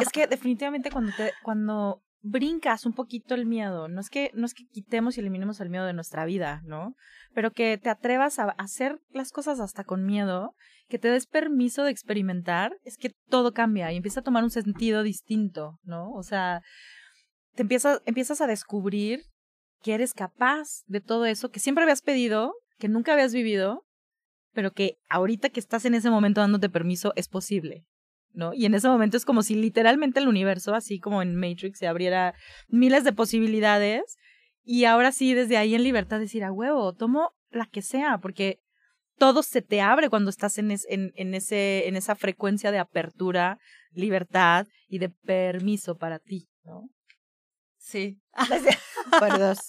[0.00, 4.46] es que definitivamente cuando te, cuando brincas un poquito el miedo, no es que no
[4.46, 6.94] es que quitemos y eliminemos el miedo de nuestra vida, ¿no?
[7.34, 10.54] Pero que te atrevas a hacer las cosas hasta con miedo,
[10.88, 14.50] que te des permiso de experimentar, es que todo cambia y empieza a tomar un
[14.50, 16.12] sentido distinto, ¿no?
[16.12, 16.62] O sea,
[17.54, 19.20] te empiezas empiezas a descubrir
[19.82, 23.83] que eres capaz de todo eso que siempre habías pedido, que nunca habías vivido
[24.54, 27.84] pero que ahorita que estás en ese momento dándote permiso es posible,
[28.32, 28.54] ¿no?
[28.54, 31.86] Y en ese momento es como si literalmente el universo, así como en Matrix, se
[31.86, 32.34] abriera
[32.68, 34.16] miles de posibilidades
[34.62, 38.60] y ahora sí, desde ahí en libertad decir, a huevo, tomo la que sea, porque
[39.18, 43.58] todo se te abre cuando estás en, en, en, ese, en esa frecuencia de apertura,
[43.92, 46.88] libertad y de permiso para ti, ¿no?
[47.78, 48.18] Sí.
[49.18, 49.58] Por dos.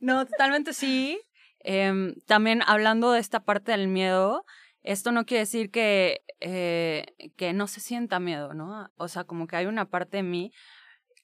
[0.00, 1.20] No, totalmente sí.
[1.60, 4.44] Em, también hablando de esta parte del miedo,
[4.82, 8.90] esto no quiere decir que, eh, que no se sienta miedo, ¿no?
[8.96, 10.52] O sea, como que hay una parte de mí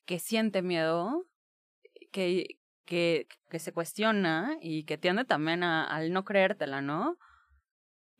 [0.05, 1.25] que siente miedo,
[2.12, 7.16] que, que, que se cuestiona y que tiende también a, al no creértela, ¿no?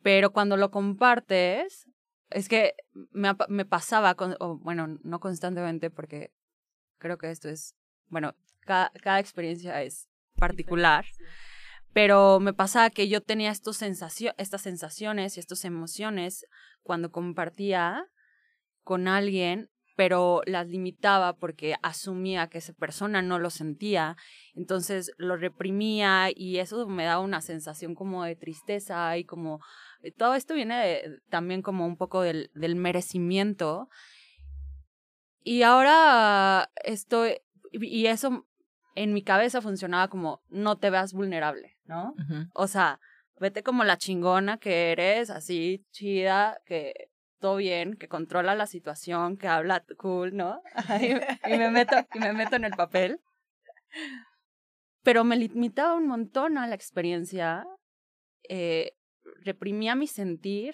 [0.01, 1.87] Pero cuando lo compartes,
[2.29, 2.75] es que
[3.11, 6.31] me, me pasaba, con, o, bueno, no constantemente porque
[6.97, 7.75] creo que esto es,
[8.07, 11.05] bueno, cada, cada experiencia es particular,
[11.95, 16.45] pero me pasaba que yo tenía estos sensacio estas sensaciones y estas emociones
[16.83, 18.05] cuando compartía
[18.83, 24.17] con alguien pero las limitaba porque asumía que esa persona no lo sentía,
[24.53, 29.61] entonces lo reprimía y eso me daba una sensación como de tristeza y como
[30.01, 33.87] eh, todo esto viene también como un poco del, del merecimiento.
[35.43, 37.37] Y ahora estoy,
[37.71, 38.45] y eso
[38.95, 42.15] en mi cabeza funcionaba como no te veas vulnerable, ¿no?
[42.53, 42.99] O sea,
[43.39, 49.37] vete como la chingona que eres, así chida, que todo bien, que controla la situación,
[49.37, 50.61] que habla cool, ¿no?
[51.45, 53.19] y, me meto, y me meto en el papel.
[55.03, 57.67] Pero me limitaba un montón a la experiencia,
[58.49, 58.93] eh,
[59.43, 60.73] reprimía mi sentir,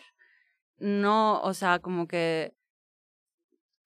[0.77, 2.53] no, o sea, como que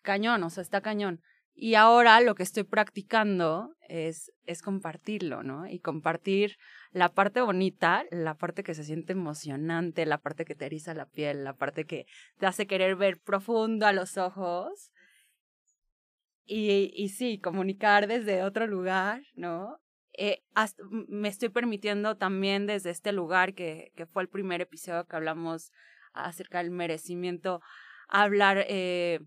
[0.02, 1.22] cañón, o sea, está cañón.
[1.58, 5.68] Y ahora lo que estoy practicando es, es compartirlo, ¿no?
[5.68, 6.58] Y compartir
[6.92, 11.06] la parte bonita, la parte que se siente emocionante, la parte que te eriza la
[11.06, 12.08] piel, la parte que
[12.40, 14.92] te hace querer ver profundo a los ojos.
[16.44, 19.80] Y, y sí, comunicar desde otro lugar, ¿no?
[20.18, 20.44] Eh,
[21.08, 25.72] me estoy permitiendo también desde este lugar que, que fue el primer episodio que hablamos
[26.14, 27.62] acerca del merecimiento,
[28.08, 29.20] hablar eh,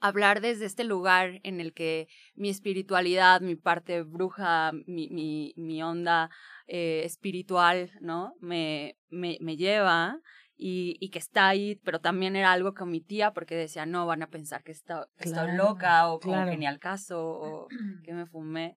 [0.00, 5.82] hablar desde este lugar en el que mi espiritualidad, mi parte bruja, mi, mi, mi
[5.82, 6.30] onda
[6.66, 8.34] eh, espiritual, ¿no?
[8.40, 10.20] Me, me, me lleva
[10.56, 14.22] y, y, que está ahí, pero también era algo que omitía porque decía, no, van
[14.22, 17.68] a pensar que, está, estoy loca o como que ni al caso o
[18.04, 18.76] que me fumé.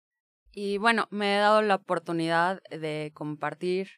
[0.52, 3.88] Y bueno, me he dado la oportunidad de compartir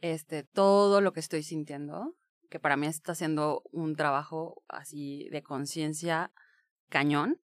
[0.00, 2.14] este, todo lo que estoy sintiendo
[2.50, 6.32] que para mí está haciendo un trabajo así de conciencia
[6.88, 7.40] cañón.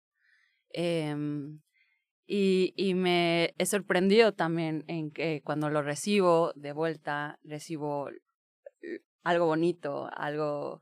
[0.69, 1.61] Em,
[2.25, 8.09] y, y, me he sorprendido también en que cuando lo recibo de vuelta, recibo
[9.23, 10.81] algo bonito, algo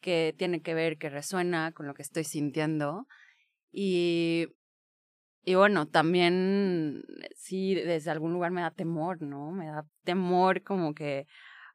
[0.00, 3.06] que tiene que ver, que resuena con lo que estoy sintiendo.
[3.72, 4.48] Y,
[5.44, 7.04] y bueno, también
[7.36, 9.50] sí, desde algún lugar me da temor, ¿no?
[9.50, 11.26] Me da temor como que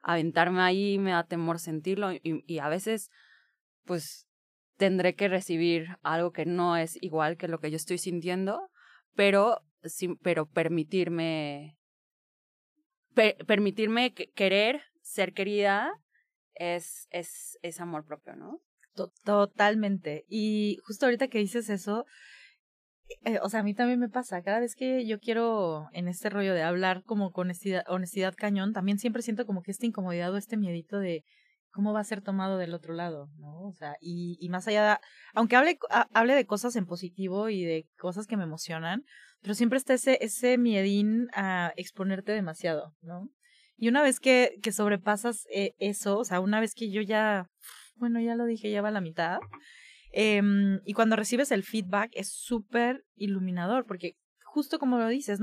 [0.08, 3.10] aventarme ahí, me da temor sentirlo y, a veces
[3.84, 4.26] pues
[4.78, 8.70] tendré que recibir algo que no es igual que lo que yo estoy sintiendo,
[9.14, 11.76] pero, sí, pero permitirme,
[13.46, 15.92] permitirme querer, ser querida,
[16.54, 18.62] es, es, es amor propio, ¿no?
[19.24, 20.24] Totalmente.
[20.26, 22.06] Y justo ahorita que dices eso,
[23.24, 26.30] eh, o sea, a mí también me pasa, cada vez que yo quiero en este
[26.30, 30.32] rollo de hablar como con honestidad, honestidad cañón, también siempre siento como que esta incomodidad
[30.32, 31.24] o este miedito de
[31.70, 33.68] cómo va a ser tomado del otro lado, ¿no?
[33.68, 34.96] O sea, y, y más allá, de,
[35.34, 35.78] aunque hable,
[36.12, 39.04] hable de cosas en positivo y de cosas que me emocionan,
[39.42, 43.28] pero siempre está ese, ese miedín a exponerte demasiado, ¿no?
[43.76, 47.48] Y una vez que, que sobrepasas eh, eso, o sea, una vez que yo ya,
[47.94, 49.38] bueno, ya lo dije, ya va a la mitad,
[50.12, 55.40] Em, y cuando recibes el feedback es súper iluminador, porque justo como lo dices,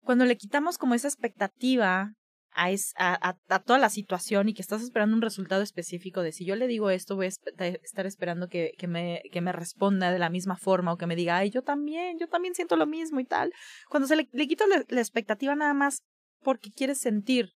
[0.00, 2.14] cuando le quitamos como esa expectativa
[2.52, 6.32] a, es, a, a, toda la situación y que estás esperando un resultado específico de
[6.32, 10.10] si yo le digo esto, voy a estar esperando que, que, me, que me responda
[10.10, 12.86] de la misma forma o que me diga, ay, yo también, yo también siento lo
[12.86, 13.52] mismo y tal.
[13.88, 16.02] Cuando se le, le quita la expectativa nada más
[16.42, 17.52] porque quieres sentir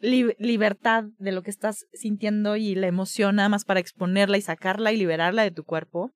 [0.00, 4.92] libertad de lo que estás sintiendo y la emoción nada más para exponerla y sacarla
[4.92, 6.12] y liberarla de tu cuerpo,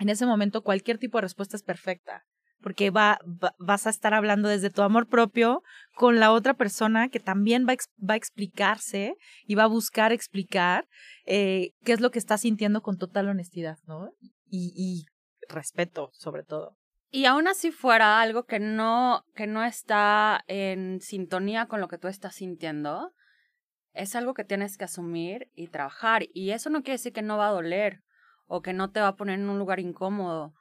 [0.00, 2.24] en ese momento cualquier tipo de respuesta es perfecta,
[2.60, 3.18] porque va,
[3.58, 5.62] vas a estar hablando desde tu amor propio
[5.94, 9.14] con la otra persona que también va, va a explicarse
[9.46, 10.88] y va a buscar explicar
[11.26, 14.10] eh, qué es lo que está sintiendo con total honestidad, ¿no?
[14.48, 15.04] Y, y
[15.48, 16.76] respeto, sobre todo.
[17.14, 21.96] Y aún así fuera algo que no, que no está en sintonía con lo que
[21.96, 23.12] tú estás sintiendo,
[23.92, 26.24] es algo que tienes que asumir y trabajar.
[26.34, 28.00] Y eso no quiere decir que no va a doler
[28.46, 30.54] o que no te va a poner en un lugar incómodo,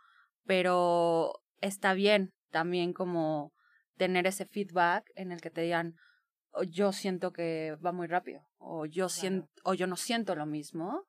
[0.46, 3.52] pero está bien también como
[3.98, 5.96] tener ese feedback en el que te digan,
[6.68, 11.08] yo siento que va muy rápido o yo siento o yo no siento lo mismo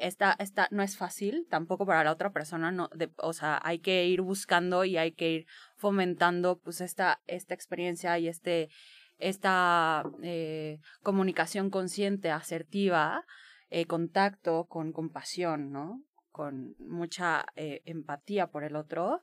[0.00, 3.78] esta, esta no es fácil tampoco para la otra persona, no, de, o sea, hay
[3.78, 5.46] que ir buscando y hay que ir
[5.76, 8.70] fomentando pues esta, esta experiencia y este,
[9.18, 13.24] esta eh, comunicación consciente, asertiva,
[13.70, 16.02] eh, contacto con compasión, ¿no?
[16.30, 19.22] Con mucha eh, empatía por el otro,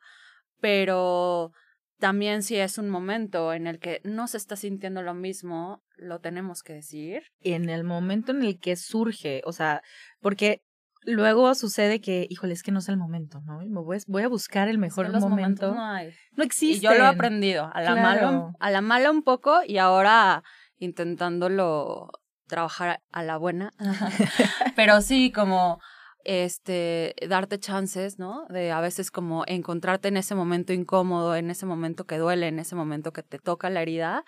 [0.59, 1.53] pero
[1.99, 6.19] también si es un momento en el que no se está sintiendo lo mismo, lo
[6.19, 7.23] tenemos que decir.
[7.41, 9.81] En el momento en el que surge, o sea,
[10.19, 10.63] porque
[11.03, 13.59] luego sucede que, híjole, es que no es el momento, ¿no?
[13.83, 15.73] Voy, voy a buscar el mejor momento.
[15.73, 16.13] No, hay.
[16.35, 16.77] no existe.
[16.77, 20.43] Y yo lo he aprendido, a la mala, a la mala un poco y ahora
[20.77, 22.09] intentándolo
[22.47, 23.71] trabajar a la buena.
[24.75, 25.79] Pero sí, como
[26.26, 28.45] este, darte chances, ¿no?
[28.49, 32.59] De a veces como encontrarte en ese momento incómodo, en ese momento que duele, en
[32.59, 34.26] ese momento que te toca la herida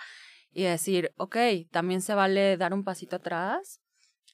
[0.53, 1.37] y decir, ok,
[1.71, 3.81] también se vale dar un pasito atrás,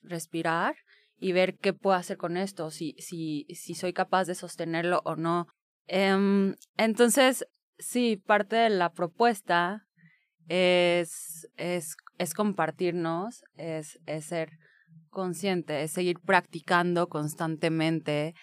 [0.02, 0.76] respirar
[1.18, 5.16] y ver qué puedo hacer con esto, si, si, si soy capaz de sostenerlo o
[5.16, 5.48] no.
[5.88, 7.46] Em, entonces,
[7.78, 9.86] sí, parte de la propuesta
[10.50, 14.52] es, es, es compartirnos, es, es ser
[15.14, 18.34] consciente, es seguir practicando constantemente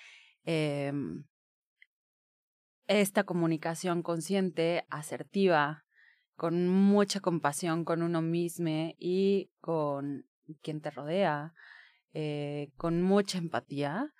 [0.44, 0.92] eh,
[2.86, 5.84] esta comunicación consciente, asertiva,
[6.36, 10.24] con mucha compasión con uno mismo y con
[10.62, 11.52] quien te rodea,
[12.14, 14.14] eh, con mucha empatía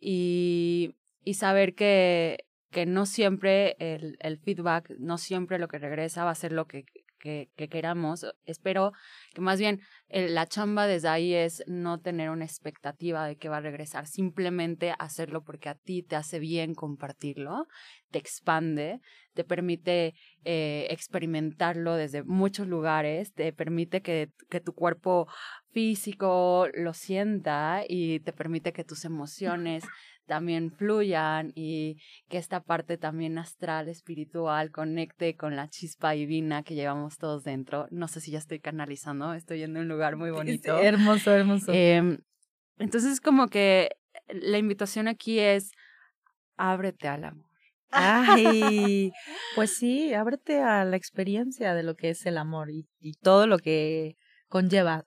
[0.00, 6.24] y, y saber que, que no siempre el, el, feedback, no siempre lo que regresa
[6.24, 6.86] va a ser lo que
[7.18, 8.26] que, queramos.
[8.44, 8.92] Espero
[9.34, 9.80] que más bien
[10.10, 14.94] la chamba desde ahí es no tener una expectativa de que va a regresar, simplemente
[14.98, 17.66] hacerlo porque a ti te hace bien compartirlo,
[18.10, 19.00] te expande,
[19.34, 25.28] te permite eh, experimentarlo desde muchos lugares, te permite que, que tu cuerpo
[25.72, 29.84] físico lo sienta y te permite que tus emociones
[30.28, 31.96] también fluyan y
[32.28, 37.88] que esta parte también astral, espiritual, conecte con la chispa divina que llevamos todos dentro.
[37.90, 40.78] No sé si ya estoy canalizando, estoy en un lugar muy bonito.
[40.78, 41.72] hermoso, hermoso.
[41.74, 42.18] Eh,
[42.78, 43.90] entonces, como que
[44.28, 45.72] la invitación aquí es,
[46.56, 47.48] ábrete al amor.
[47.90, 49.10] Ay,
[49.56, 53.46] pues sí, ábrete a la experiencia de lo que es el amor y, y todo
[53.46, 54.16] lo que
[54.48, 55.06] conlleva.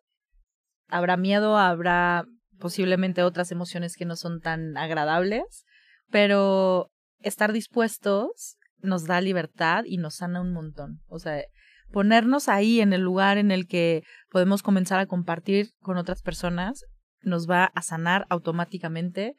[0.88, 2.26] Habrá miedo, habrá
[2.62, 5.66] posiblemente otras emociones que no son tan agradables,
[6.10, 6.90] pero
[7.20, 11.02] estar dispuestos nos da libertad y nos sana un montón.
[11.08, 11.44] O sea,
[11.92, 16.86] ponernos ahí en el lugar en el que podemos comenzar a compartir con otras personas
[17.24, 19.36] nos va a sanar automáticamente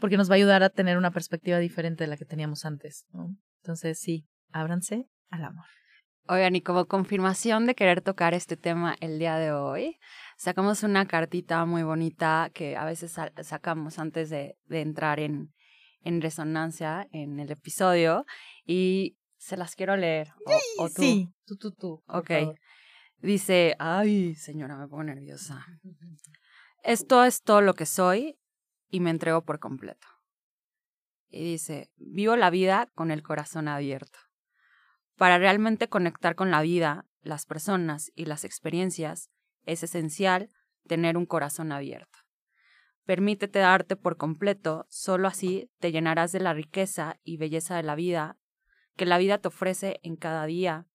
[0.00, 3.06] porque nos va a ayudar a tener una perspectiva diferente de la que teníamos antes.
[3.62, 5.66] Entonces, sí, ábranse al amor.
[6.26, 9.98] Oigan, y como confirmación de querer tocar este tema el día de hoy,
[10.38, 15.52] sacamos una cartita muy bonita que a veces sacamos antes de, de entrar en,
[16.00, 18.24] en resonancia en el episodio
[18.64, 20.32] y se las quiero leer.
[20.78, 21.02] O, tú.
[21.02, 22.04] Sí, tú, tú, tú.
[22.08, 22.30] Ok.
[23.18, 25.66] Dice, ay, señora, me pongo nerviosa.
[26.82, 28.38] Esto es todo lo que soy
[28.88, 30.06] y me entrego por completo.
[31.28, 34.18] Y dice, vivo la vida con el corazón abierto.
[35.16, 39.30] Para realmente conectar con la vida, las personas y las experiencias,
[39.64, 40.50] es esencial
[40.86, 42.18] tener un corazón abierto.
[43.04, 47.94] Permítete darte por completo, solo así te llenarás de la riqueza y belleza de la
[47.94, 48.38] vida
[48.96, 50.86] que la vida te ofrece en cada día,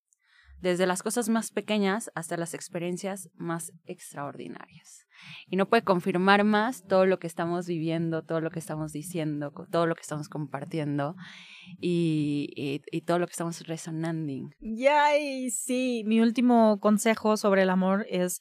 [0.59, 5.05] desde las cosas más pequeñas hasta las experiencias más extraordinarias.
[5.47, 9.51] Y no puede confirmar más todo lo que estamos viviendo, todo lo que estamos diciendo,
[9.71, 11.15] todo lo que estamos compartiendo
[11.79, 14.19] y, y, todo lo que estamos resonando.
[14.59, 18.39] Yay, sí, mi último consejo sobre el amor es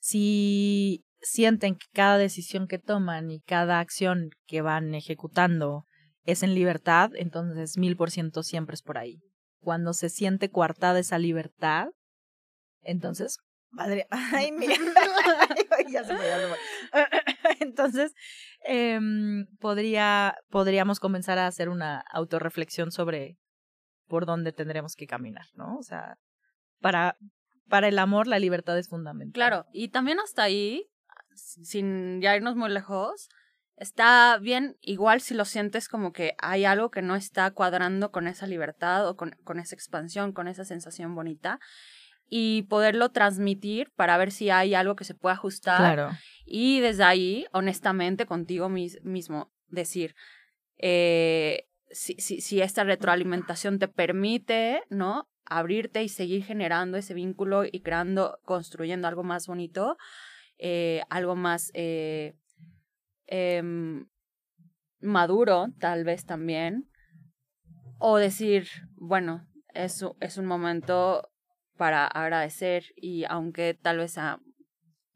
[0.00, 5.84] si sienten que cada decisión que toman y cada acción que van ejecutando
[6.24, 9.20] es en libertad, entonces mil por ciento siempre es por ahí.
[9.60, 11.88] Cuando se siente coartada esa libertad,
[12.82, 13.38] entonces,
[13.70, 14.74] madre, ay, mira,
[15.92, 16.20] ya se me
[17.60, 18.14] Entonces,
[18.66, 18.98] eh,
[19.58, 23.38] podría, podríamos comenzar a hacer una autorreflexión sobre
[24.06, 25.76] por dónde tendremos que caminar, ¿no?
[25.76, 26.18] O sea,
[26.80, 27.16] para,
[27.68, 29.32] para el amor la libertad es fundamental.
[29.32, 30.86] Claro, y también hasta ahí,
[31.34, 33.28] sin ya irnos muy lejos,
[33.76, 38.26] está bien, igual si lo sientes como que hay algo que no está cuadrando con
[38.26, 41.60] esa libertad o con, con esa expansión, con esa sensación bonita,
[42.30, 45.78] y poderlo transmitir para ver si hay algo que se puede ajustar.
[45.78, 46.10] Claro.
[46.46, 50.14] Y desde ahí, honestamente, contigo mismo, decir,
[50.78, 55.28] eh, si, si, si esta retroalimentación te permite, ¿no?
[55.44, 59.96] Abrirte y seguir generando ese vínculo y creando, construyendo algo más bonito,
[60.56, 62.34] eh, algo más eh,
[63.26, 64.06] em,
[65.00, 66.88] maduro, tal vez también,
[67.98, 71.29] o decir, bueno, es, es un momento
[71.80, 74.38] para agradecer y aunque tal vez sea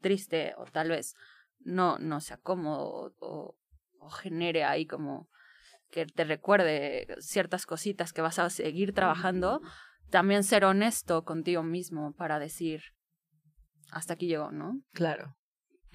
[0.01, 1.13] triste o tal vez
[1.59, 3.55] no, no sea cómodo o,
[3.99, 5.29] o genere ahí como
[5.91, 9.61] que te recuerde ciertas cositas que vas a seguir trabajando,
[10.09, 12.81] también ser honesto contigo mismo para decir,
[13.91, 14.81] hasta aquí llegó, ¿no?
[14.91, 15.37] Claro,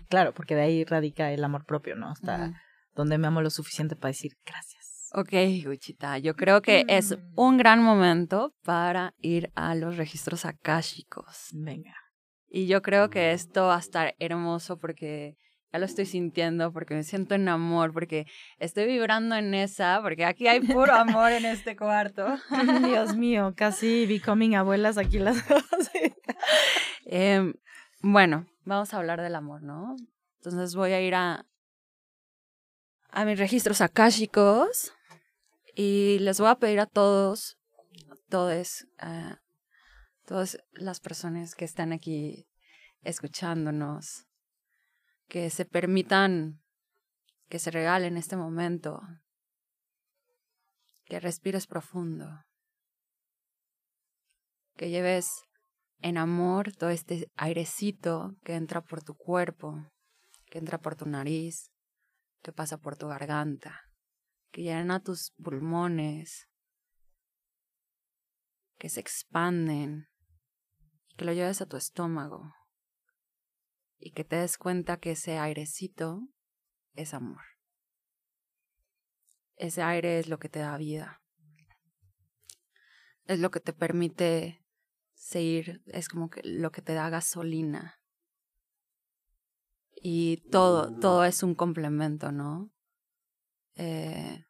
[0.09, 2.11] claro, porque de ahí radica el amor propio, ¿no?
[2.11, 2.53] Hasta
[2.95, 4.80] donde me amo lo suficiente para decir gracias.
[5.13, 5.33] Ok,
[5.65, 7.33] Guchita, yo creo que es Mm.
[7.35, 11.49] un gran momento para ir a los registros akáshicos.
[11.53, 11.95] Venga.
[12.49, 15.37] Y yo creo que esto va a estar hermoso porque
[15.73, 18.27] ya lo estoy sintiendo, porque me siento en amor, porque
[18.59, 22.27] estoy vibrando en esa, porque aquí hay puro amor en este cuarto.
[22.85, 25.63] Dios mío, casi becoming abuelas aquí las dos.
[27.05, 27.55] Em,
[28.01, 29.97] bueno, vamos a hablar del amor, ¿no?
[30.39, 31.47] Entonces voy a ir a,
[33.11, 34.93] a mis registros akáshicos
[35.83, 37.57] y les voy a pedir a todos,
[38.29, 39.39] todos, a
[40.27, 42.47] todas las personas que están aquí
[43.01, 44.27] escuchándonos,
[45.27, 46.61] que se permitan,
[47.49, 49.01] que se regalen este momento,
[51.07, 52.29] que respires profundo,
[54.77, 55.31] que lleves
[56.01, 59.89] en amor todo este airecito que entra por tu cuerpo,
[60.45, 61.71] que entra por tu nariz,
[62.43, 63.81] que pasa por tu garganta,
[64.51, 66.49] que llena tus pulmones,
[68.79, 70.09] que se expanden,
[71.17, 72.55] que lo lleves a tu estómago
[73.99, 76.23] y que te des cuenta que ese airecito
[76.95, 77.43] es amor.
[79.57, 81.23] Ese aire es lo que te da vida.
[83.27, 84.65] Es lo que te permite
[85.13, 88.01] seguir, es como que lo que te da gasolina.
[89.95, 92.73] Y todo, todo es un complemento, ¿no?
[93.75, 94.45] Eh,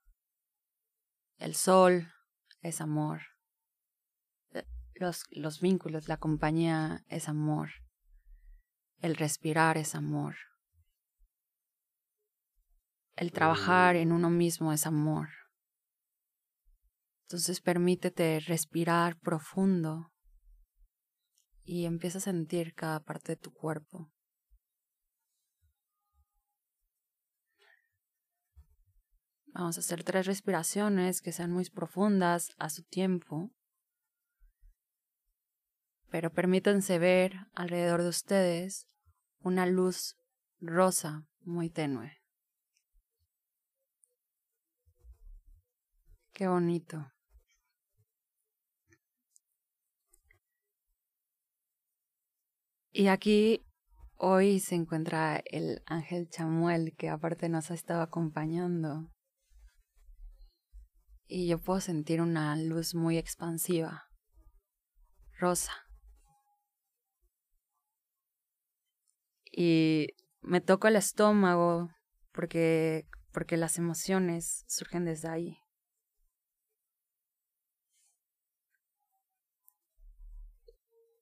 [1.38, 2.12] el sol
[2.60, 3.22] es amor.
[4.52, 7.70] Eh, Los, los vínculos, la compañía es amor.
[8.98, 10.36] El respirar es amor.
[13.16, 15.28] El trabajar en uno mismo es amor.
[17.22, 20.12] Entonces permítete respirar profundo
[21.62, 24.10] y empieza a sentir cada parte de tu cuerpo.
[29.52, 33.50] Vamos a hacer tres respiraciones que sean muy profundas a su tiempo.
[36.10, 38.88] Pero permítanse ver alrededor de ustedes
[39.40, 40.16] una luz
[40.60, 42.20] rosa muy tenue.
[46.32, 47.12] Qué bonito.
[52.92, 53.64] Y aquí
[54.16, 59.10] hoy se encuentra el ángel Chamuel que aparte nos ha estado acompañando.
[61.32, 64.10] Y yo puedo sentir una luz muy expansiva,
[65.38, 65.72] rosa.
[69.44, 70.08] Y
[70.40, 71.88] me toco el estómago
[72.32, 75.58] porque, porque las emociones surgen desde ahí.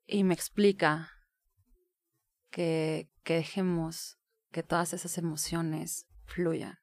[0.06, 1.10] Y me explica
[2.50, 4.18] que, que dejemos
[4.52, 6.78] que todas esas emociones fluyan.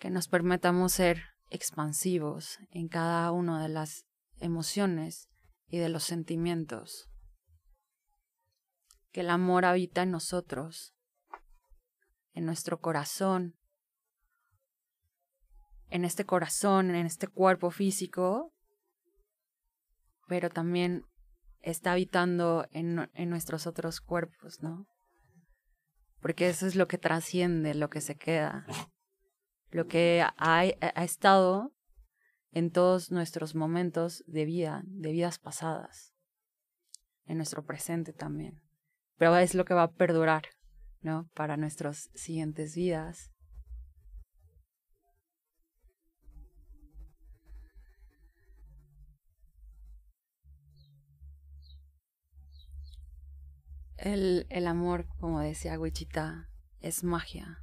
[0.00, 4.06] Que nos permitamos ser expansivos en cada una de las
[4.38, 5.28] emociones
[5.68, 7.10] y de los sentimientos.
[9.12, 10.94] Que el amor habita en nosotros,
[12.32, 13.56] en nuestro corazón,
[15.90, 18.54] en este corazón, en este cuerpo físico,
[20.28, 21.04] pero también
[21.60, 24.86] está habitando en, en, nuestros otros cuerpos, ¿no?
[26.20, 28.64] Porque eso es lo que trasciende, lo que se queda,
[29.70, 31.72] lo que ha, ha estado
[32.52, 36.14] en todos nuestros momentos de vida, de vidas pasadas,
[37.26, 38.60] en nuestro presente también.
[39.16, 40.44] Pero es lo que va a perdurar,
[41.00, 41.28] ¿no?
[41.34, 43.30] Para nuestras siguientes vidas.
[53.96, 56.48] El, el amor, como decía Wichita,
[56.80, 57.62] es magia.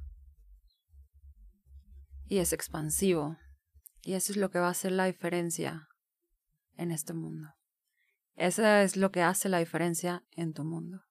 [2.28, 3.38] Y es expansivo.
[4.02, 5.88] Y eso es lo que va a hacer la diferencia
[6.76, 7.54] en este mundo.
[8.36, 11.02] Eso es lo que hace la diferencia en tu mundo.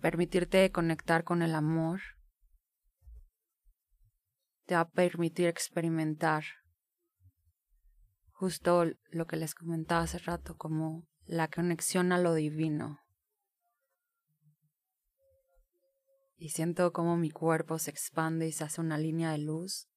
[0.00, 2.00] Permitirte conectar con el amor
[4.66, 6.44] te va a permitir experimentar
[8.32, 13.01] justo lo que les comentaba hace rato, como la conexión a lo divino.
[16.42, 19.88] Y siento como mi cuerpo se expande y se hace una línea de luz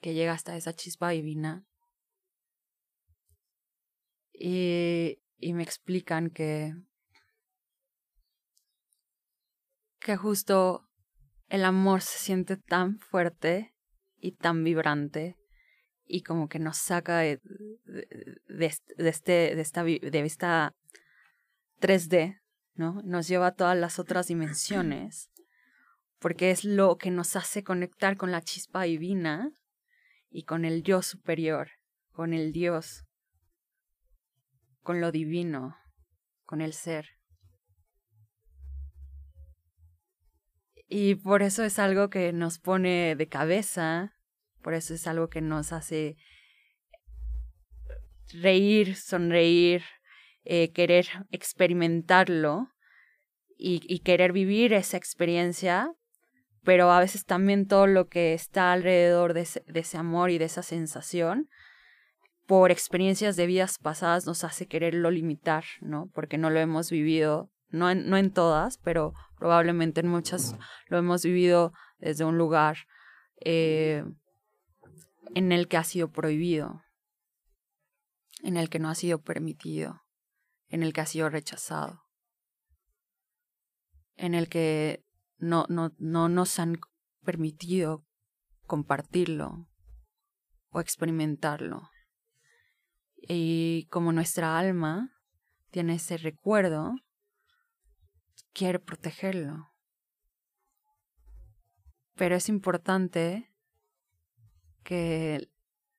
[0.00, 1.66] que llega hasta esa chispa divina.
[4.32, 6.76] Y, y me explican que,
[9.98, 10.88] que justo
[11.48, 13.74] el amor se siente tan fuerte
[14.16, 15.40] y tan vibrante
[16.04, 17.40] y como que nos saca de,
[17.84, 20.72] de, este, de, esta, de esta
[21.80, 22.40] 3D,
[22.74, 23.02] ¿no?
[23.02, 25.30] Nos lleva a todas las otras dimensiones,
[26.18, 29.52] porque es lo que nos hace conectar con la chispa divina
[30.30, 31.70] y con el yo superior,
[32.12, 33.04] con el Dios,
[34.82, 35.76] con lo divino,
[36.44, 37.20] con el ser.
[40.88, 44.12] Y por eso es algo que nos pone de cabeza,
[44.60, 46.16] por eso es algo que nos hace
[48.32, 49.84] reír, sonreír,
[50.44, 52.68] eh, querer experimentarlo
[53.56, 55.92] y, querer vivir esa experiencia,
[56.64, 60.62] pero a veces también todo lo que está alrededor de ese, amor y de esa
[60.62, 61.48] sensación,
[62.46, 66.10] por experiencias de vidas pasadas nos hace quererlo limitar, ¿no?
[66.14, 70.56] Porque no lo hemos vivido, no en, no en todas, pero probablemente en muchas
[70.88, 72.78] lo hemos vivido desde un lugar
[73.44, 74.04] eh,
[75.34, 76.82] en el que ha sido prohibido,
[78.42, 80.00] en el que no ha sido permitido,
[80.70, 82.04] en el que ha sido rechazado,
[84.16, 85.04] en el que
[85.38, 86.78] no, no, no nos han
[87.24, 88.06] permitido
[88.66, 89.68] compartirlo
[90.70, 91.90] o experimentarlo.
[93.16, 95.10] Y como nuestra alma
[95.70, 96.94] tiene ese recuerdo,
[98.52, 99.70] quiere protegerlo.
[102.14, 103.50] Pero es importante
[104.84, 105.50] que,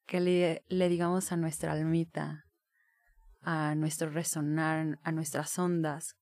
[0.05, 2.45] que le, le digamos a nuestra almita,
[3.41, 6.15] a nuestro resonar, a nuestras ondas,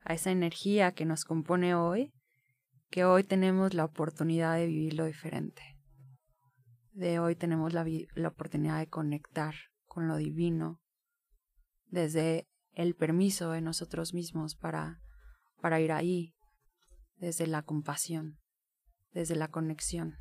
[0.00, 2.12] a esa energía que nos compone hoy,
[2.90, 5.62] que hoy tenemos la oportunidad de vivirlo diferente.
[6.92, 7.84] De hoy tenemos la,
[8.14, 9.54] la oportunidad de conectar
[9.86, 10.80] con lo divino
[11.86, 15.00] desde el permiso de nosotros mismos para,
[15.60, 16.34] para ir ahí,
[17.16, 18.38] desde la compasión,
[19.12, 20.16] desde la conexión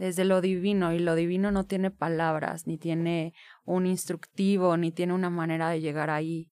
[0.00, 3.34] desde lo divino y lo divino no tiene palabras, ni tiene
[3.64, 6.50] un instructivo, ni tiene una manera de llegar ahí.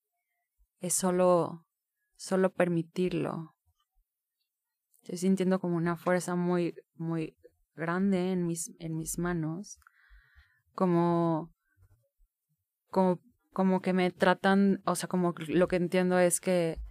[0.80, 1.66] Es solo,
[2.14, 3.54] solo permitirlo.
[5.00, 7.38] Estoy sintiendo como una fuerza muy, muy
[7.74, 9.78] grande en mis, en mis manos,
[10.74, 11.50] como,
[12.90, 13.18] como,
[13.54, 16.82] como que me tratan, o sea, como lo que entiendo es que,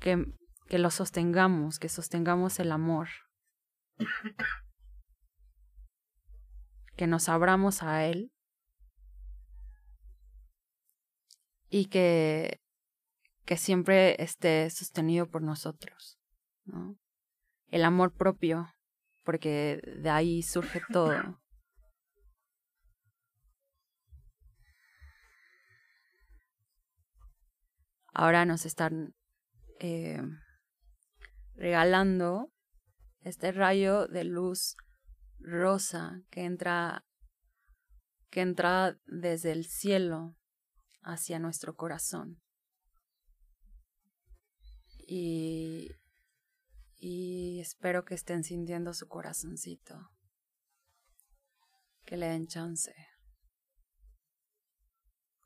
[0.00, 0.26] que,
[0.66, 3.06] que lo sostengamos, que sostengamos el amor
[6.96, 8.32] que nos abramos a Él
[11.68, 12.60] y que,
[13.44, 16.18] que siempre esté sostenido por nosotros.
[16.64, 16.96] ¿no?
[17.68, 18.74] El amor propio,
[19.24, 21.40] porque de ahí surge todo.
[28.14, 29.14] Ahora nos están
[29.80, 30.20] eh,
[31.54, 32.52] regalando
[33.20, 34.76] este rayo de luz
[35.42, 37.04] rosa que entra
[38.32, 40.34] que entra desde el cielo
[41.02, 42.40] hacia nuestro corazón.
[45.06, 45.90] Y,
[46.96, 50.08] y espero que estén sintiendo su corazoncito,
[52.06, 52.94] que le den chance,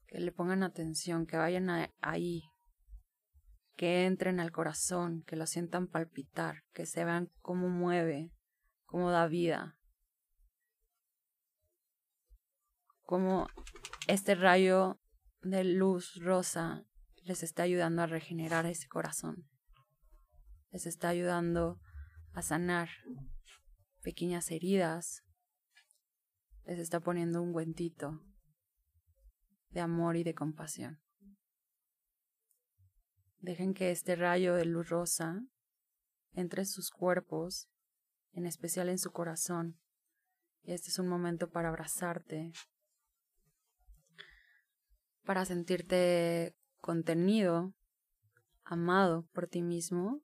[0.06, 2.44] que le pongan atención, que vayan ahí,
[3.74, 8.30] que entren al corazón, que lo sientan palpitar, que se vean cómo mueve,
[8.84, 9.75] cómo da vida.
[13.06, 13.46] Cómo
[14.08, 15.00] este rayo
[15.42, 16.84] de luz rosa
[17.22, 19.48] les está ayudando a regenerar ese corazón.
[20.70, 21.80] Les está ayudando
[22.32, 22.90] a sanar
[24.02, 25.24] pequeñas heridas.
[26.64, 28.20] Les está poniendo un guentito
[29.70, 31.00] de amor y de compasión.
[33.38, 35.40] Dejen que este rayo de luz rosa
[36.32, 37.68] entre en sus cuerpos,
[38.32, 39.78] en especial en su corazón.
[40.62, 42.52] Y este es un momento para abrazarte,
[45.26, 47.74] para sentirte contenido,
[48.62, 50.22] amado por ti mismo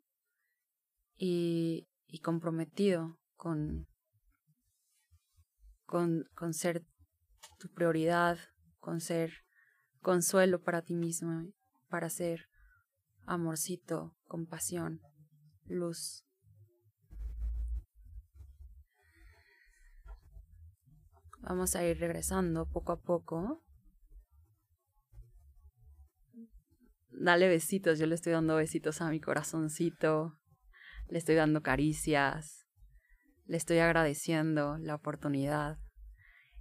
[1.16, 1.88] y,
[2.22, 3.88] comprometido con,
[5.86, 6.86] con, con ser
[7.58, 8.38] tu prioridad,
[8.78, 9.32] con ser
[10.00, 11.48] consuelo para ti mismo,
[11.88, 12.48] para ser
[13.26, 15.00] amorcito, compasión,
[15.64, 16.24] luz.
[21.40, 23.64] Vamos a ir regresando poco a poco
[27.12, 30.38] dale besitos, yo le estoy dando besitos a mi corazoncito,
[31.08, 32.66] le estoy dando caricias,
[33.46, 35.78] le estoy agradeciendo la oportunidad,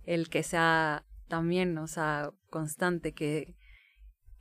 [0.04, 3.56] el que sea también, o sea, constante, que,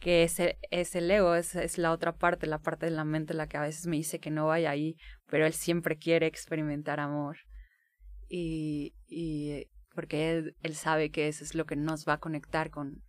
[0.01, 3.05] que es, el, es el ego, es, es la otra parte, la parte de la
[3.05, 4.97] mente la que a veces me dice que no vaya ahí,
[5.27, 7.39] pero él siempre quiere experimentar amor.
[8.29, 12.71] Y, y porque él, él sabe que eso es lo que nos va a conectar
[12.71, 13.03] con,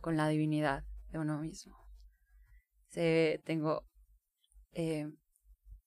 [0.00, 1.87] con la divinidad de uno mismo.
[2.88, 3.84] Se, tengo
[4.72, 5.06] eh,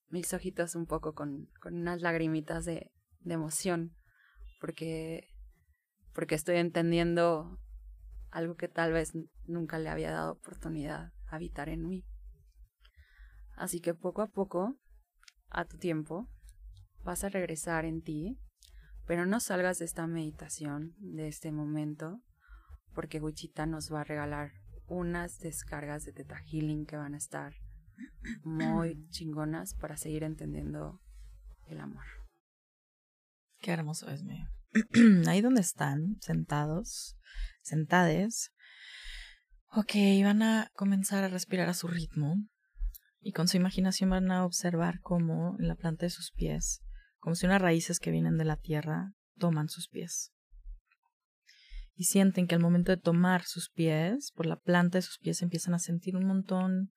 [0.09, 3.95] mis ojitos un poco con, con unas lagrimitas de, de emoción,
[4.59, 5.27] porque,
[6.13, 7.59] porque estoy entendiendo
[8.29, 9.11] algo que tal vez
[9.45, 12.05] nunca le había dado oportunidad a habitar en mí.
[13.55, 14.77] Así que poco a poco,
[15.49, 16.27] a tu tiempo,
[17.03, 18.39] vas a regresar en ti,
[19.05, 22.21] pero no salgas de esta meditación, de este momento,
[22.93, 24.51] porque Wichita nos va a regalar
[24.91, 27.53] unas descargas de Teta Healing que van a estar
[28.43, 30.99] muy chingonas para seguir entendiendo
[31.67, 32.03] el amor.
[33.61, 34.43] Qué hermoso es mi.
[35.27, 37.17] Ahí donde están, sentados,
[37.61, 38.51] sentades.
[39.69, 42.35] Ok, van a comenzar a respirar a su ritmo
[43.21, 46.81] y con su imaginación van a observar cómo en la planta de sus pies,
[47.19, 50.33] como si unas raíces que vienen de la tierra, toman sus pies.
[51.95, 55.41] Y sienten que al momento de tomar sus pies, por la planta de sus pies
[55.41, 56.91] empiezan a sentir un montón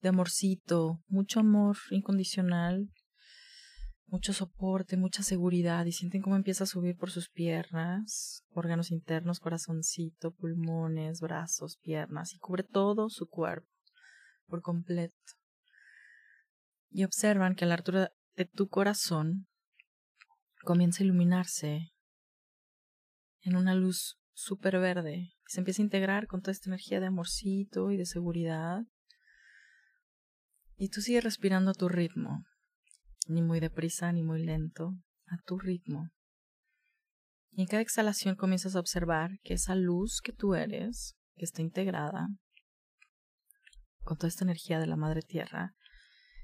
[0.00, 2.88] de amorcito, mucho amor incondicional,
[4.10, 9.38] mucho soporte, mucha seguridad y sienten cómo empieza a subir por sus piernas, órganos internos,
[9.38, 13.68] corazoncito, pulmones, brazos, piernas y cubre todo su cuerpo
[14.46, 15.14] por completo.
[16.90, 19.46] Y observan que a la altura de tu corazón
[20.64, 21.92] comienza a iluminarse
[23.42, 25.32] en una luz súper verde.
[25.46, 28.82] Se empieza a integrar con toda esta energía de amorcito y de seguridad.
[30.76, 32.44] Y tú sigues respirando a tu ritmo,
[33.28, 34.94] ni muy deprisa ni muy lento,
[35.26, 36.08] a tu ritmo.
[37.52, 41.62] Y en cada exhalación comienzas a observar que esa luz que tú eres, que está
[41.62, 42.28] integrada
[44.02, 45.74] con toda esta energía de la Madre Tierra,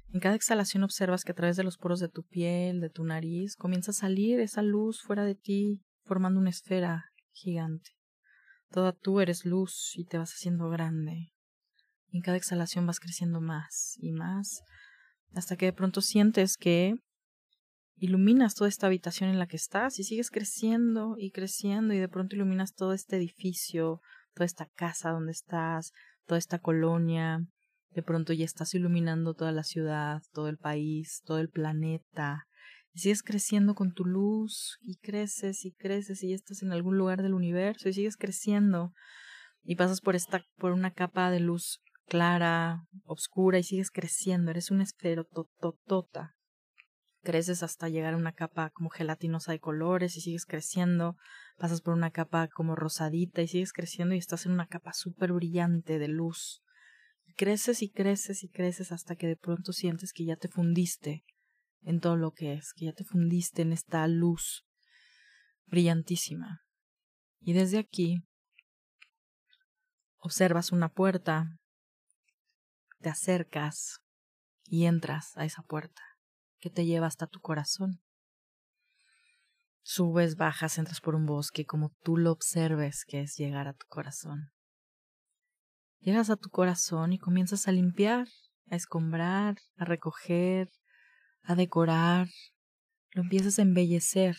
[0.08, 3.04] en cada exhalación observas que a través de los poros de tu piel, de tu
[3.04, 7.06] nariz, comienza a salir esa luz fuera de ti, formando una esfera
[7.36, 7.92] gigante.
[8.70, 11.32] Toda tú eres luz y te vas haciendo grande.
[12.08, 14.62] Y en cada exhalación vas creciendo más y más
[15.34, 16.94] hasta que de pronto sientes que
[17.96, 22.08] iluminas toda esta habitación en la que estás y sigues creciendo y creciendo y de
[22.08, 24.00] pronto iluminas todo este edificio,
[24.34, 25.92] toda esta casa donde estás,
[26.26, 27.40] toda esta colonia,
[27.90, 32.46] de pronto ya estás iluminando toda la ciudad, todo el país, todo el planeta.
[32.96, 36.96] Y sigues creciendo con tu luz y creces y creces y ya estás en algún
[36.96, 38.94] lugar del universo y sigues creciendo
[39.62, 44.70] y pasas por esta por una capa de luz clara, oscura y sigues creciendo, eres
[44.70, 46.36] un esfero tototota.
[47.22, 51.18] Creces hasta llegar a una capa como gelatinosa de colores y sigues creciendo,
[51.58, 55.34] pasas por una capa como rosadita y sigues creciendo y estás en una capa súper
[55.34, 56.62] brillante de luz.
[57.36, 61.26] Creces y creces y creces hasta que de pronto sientes que ya te fundiste
[61.82, 64.64] en todo lo que es, que ya te fundiste en esta luz
[65.66, 66.62] brillantísima.
[67.40, 68.22] Y desde aquí
[70.18, 71.58] observas una puerta
[73.00, 74.00] te acercas
[74.64, 76.02] y entras a esa puerta
[76.58, 78.00] que te lleva hasta tu corazón.
[79.82, 83.86] Subes, bajas, entras por un bosque como tú lo observes que es llegar a tu
[83.86, 84.50] corazón.
[86.00, 88.26] Llegas a tu corazón y comienzas a limpiar,
[88.70, 90.68] a escombrar, a recoger,
[91.46, 92.28] a decorar,
[93.12, 94.36] lo empiezas a embellecer.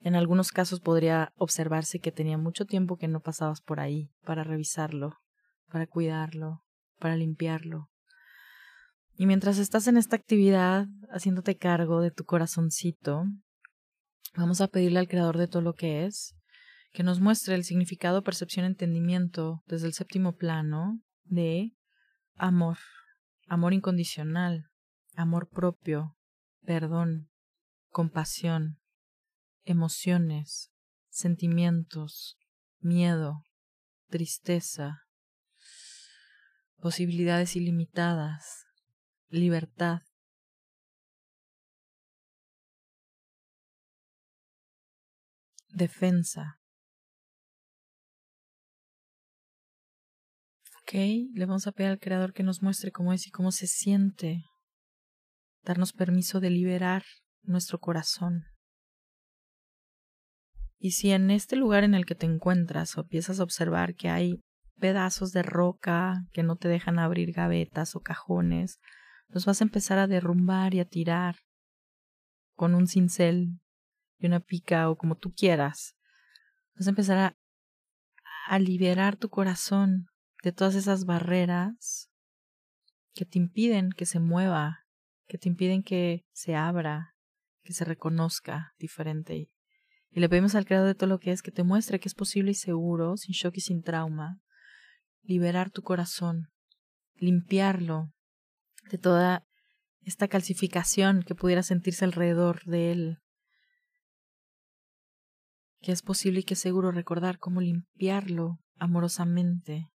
[0.00, 4.44] En algunos casos podría observarse que tenía mucho tiempo que no pasabas por ahí para
[4.44, 5.18] revisarlo,
[5.68, 6.62] para cuidarlo,
[6.98, 7.90] para limpiarlo.
[9.16, 13.24] Y mientras estás en esta actividad, haciéndote cargo de tu corazoncito,
[14.36, 16.34] vamos a pedirle al Creador de todo lo que es
[16.96, 21.74] que nos muestre el significado, percepción, entendimiento desde el séptimo plano de
[22.36, 22.78] amor,
[23.48, 24.70] amor incondicional,
[25.16, 26.16] amor propio,
[26.64, 27.30] perdón,
[27.88, 28.78] compasión,
[29.64, 30.70] emociones,
[31.08, 32.38] sentimientos,
[32.80, 33.42] miedo,
[34.08, 35.02] tristeza,
[36.76, 38.66] posibilidades ilimitadas,
[39.28, 40.02] libertad.
[45.68, 46.58] Defensa.
[50.82, 50.92] Ok,
[51.34, 54.44] le vamos a pedir al Creador que nos muestre cómo es y cómo se siente.
[55.66, 57.02] Darnos permiso de liberar
[57.42, 58.44] nuestro corazón.
[60.78, 64.08] Y si en este lugar en el que te encuentras o empiezas a observar que
[64.08, 64.44] hay
[64.78, 68.78] pedazos de roca que no te dejan abrir gavetas o cajones,
[69.26, 71.38] los vas a empezar a derrumbar y a tirar
[72.54, 73.58] con un cincel
[74.20, 75.96] y una pica o como tú quieras.
[76.76, 77.36] Vas a empezar a,
[78.46, 80.06] a liberar tu corazón
[80.44, 82.08] de todas esas barreras
[83.14, 84.85] que te impiden que se mueva,
[85.26, 87.14] que te impiden que se abra,
[87.62, 89.50] que se reconozca diferente.
[90.10, 92.14] Y le pedimos al Creador de todo lo que es que te muestre que es
[92.14, 94.40] posible y seguro, sin shock y sin trauma,
[95.22, 96.48] liberar tu corazón,
[97.14, 98.12] limpiarlo
[98.90, 99.44] de toda
[100.02, 103.18] esta calcificación que pudiera sentirse alrededor de él.
[105.80, 109.90] Que es posible y que es seguro recordar cómo limpiarlo amorosamente,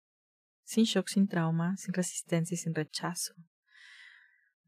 [0.64, 3.34] sin shock, sin trauma, sin resistencia y sin rechazo.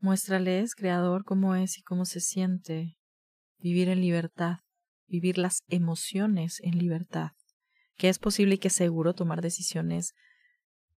[0.01, 2.97] Muéstrales, Creador, cómo es y cómo se siente
[3.59, 4.59] vivir en libertad,
[5.09, 7.33] vivir las emociones en libertad,
[7.97, 10.15] que es posible y que es seguro tomar decisiones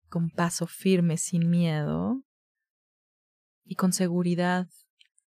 [0.10, 2.24] con paso firme, sin miedo
[3.64, 4.68] y con seguridad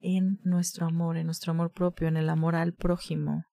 [0.00, 3.44] en nuestro amor, en nuestro amor propio, en el amor al prójimo,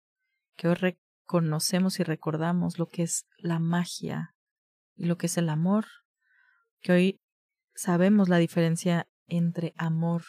[0.56, 4.34] que hoy reconocemos y recordamos lo que es la magia
[4.96, 5.86] y lo que es el amor,
[6.80, 7.22] que hoy
[7.74, 10.24] sabemos la diferencia entre amor,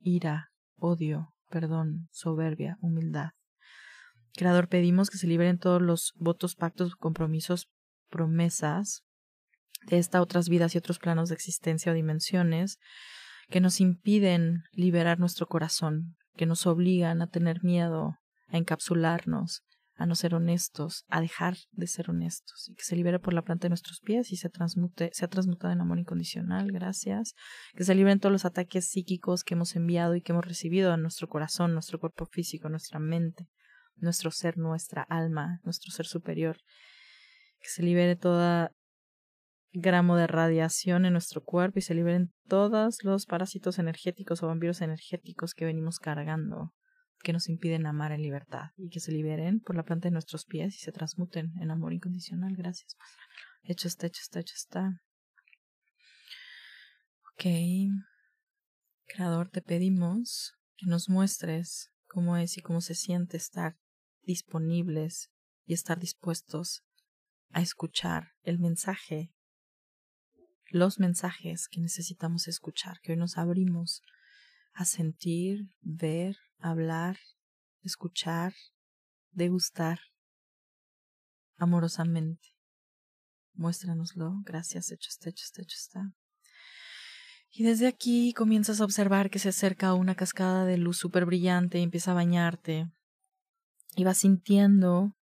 [0.00, 3.30] ira, odio, perdón, soberbia, humildad.
[4.36, 7.68] Creador, pedimos que se liberen todos los votos, pactos, compromisos,
[8.10, 9.02] promesas
[9.86, 12.78] de esta otras vidas y otros planos de existencia o dimensiones
[13.48, 18.16] que nos impiden liberar nuestro corazón, que nos obligan a tener miedo,
[18.48, 19.62] a encapsularnos,
[19.96, 23.42] a no ser honestos, a dejar de ser honestos, y que se libere por la
[23.42, 27.34] planta de nuestros pies y se transmute, sea transmutado en amor incondicional, gracias,
[27.74, 30.96] que se liberen todos los ataques psíquicos que hemos enviado y que hemos recibido a
[30.96, 33.48] nuestro corazón, nuestro cuerpo físico, nuestra mente,
[33.96, 36.58] nuestro ser, nuestra alma, nuestro ser superior,
[37.60, 38.72] que se libere toda
[39.74, 44.80] gramo de radiación en nuestro cuerpo y se liberen todos los parásitos energéticos o vampiros
[44.80, 46.72] energéticos que venimos cargando,
[47.24, 50.44] que nos impiden amar en libertad y que se liberen por la planta de nuestros
[50.44, 52.54] pies y se transmuten en amor incondicional.
[52.54, 52.96] Gracias.
[53.64, 55.00] Hecho está, hecho está, hecho está.
[57.32, 57.46] Ok.
[59.06, 63.76] Creador, te pedimos que nos muestres cómo es y cómo se siente estar
[64.22, 65.30] disponibles
[65.66, 66.84] y estar dispuestos
[67.50, 69.34] a escuchar el mensaje
[70.74, 74.02] los mensajes que necesitamos escuchar, que hoy nos abrimos
[74.72, 76.36] a sentir, ver,
[76.70, 77.18] hablar,
[77.82, 78.54] escuchar,
[79.32, 80.00] degustar
[81.56, 82.54] amorosamente.
[83.54, 84.40] Muéstranoslo.
[84.44, 86.12] Gracias, hecho está, hecho está, hecho está.
[87.50, 91.78] Y desde aquí comienzas a observar que se acerca una cascada de luz súper brillante
[91.78, 92.90] y empieza a bañarte.
[93.94, 95.16] Y vas sintiendo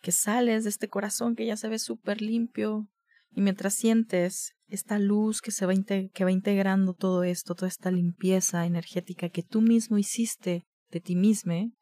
[0.00, 2.88] que sales de este corazón que ya se ve súper limpio,
[3.34, 5.72] y mientras sientes esta luz que, se va,
[6.12, 11.16] que va integrando todo esto, toda esta limpieza energética que tú mismo hiciste de ti
[11.16, 11.72] mismo,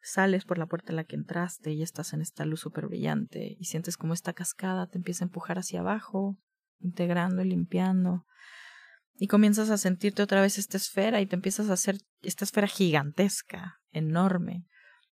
[0.00, 3.56] sales por la puerta en la que entraste y estás en esta luz súper brillante
[3.58, 6.36] y sientes como esta cascada te empieza a empujar hacia abajo,
[6.78, 8.26] integrando y limpiando.
[9.16, 12.66] Y comienzas a sentirte otra vez esta esfera y te empiezas a hacer esta esfera
[12.66, 14.66] gigantesca, enorme.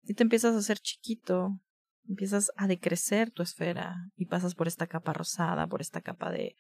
[0.04, 1.60] Y te empiezas a hacer chiquito,
[2.08, 6.58] empiezas a decrecer tu esfera y pasas por esta capa rosada, por esta capa de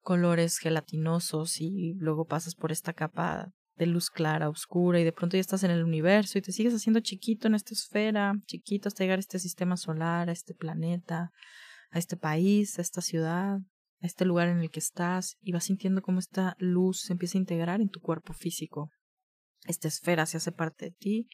[0.00, 5.36] colores gelatinosos y luego pasas por esta capa de luz clara, oscura y de pronto
[5.36, 9.04] ya estás en el universo y te sigues haciendo chiquito en esta esfera, chiquito hasta
[9.04, 11.30] llegar a este sistema solar, a este planeta,
[11.90, 13.58] a este país, a esta ciudad,
[14.00, 17.38] a este lugar en el que estás y vas sintiendo cómo esta luz se empieza
[17.38, 18.90] a integrar en tu cuerpo físico.
[19.64, 21.28] Esta esfera se hace parte de ti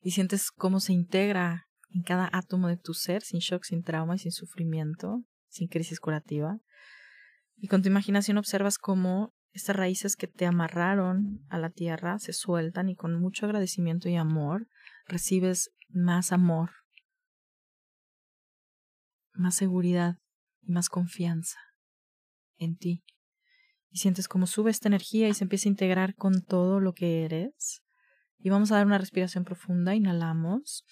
[0.00, 4.16] y sientes cómo se integra en cada átomo de tu ser, sin shock, sin trauma
[4.16, 6.58] y sin sufrimiento, sin crisis curativa.
[7.56, 12.32] Y con tu imaginación observas cómo estas raíces que te amarraron a la tierra se
[12.32, 14.68] sueltan y con mucho agradecimiento y amor
[15.06, 16.70] recibes más amor,
[19.32, 20.16] más seguridad
[20.60, 21.58] y más confianza
[22.56, 23.04] en ti.
[23.90, 27.24] Y sientes cómo sube esta energía y se empieza a integrar con todo lo que
[27.24, 27.84] eres.
[28.38, 29.94] Y vamos a dar una respiración profunda.
[29.94, 30.84] Inhalamos.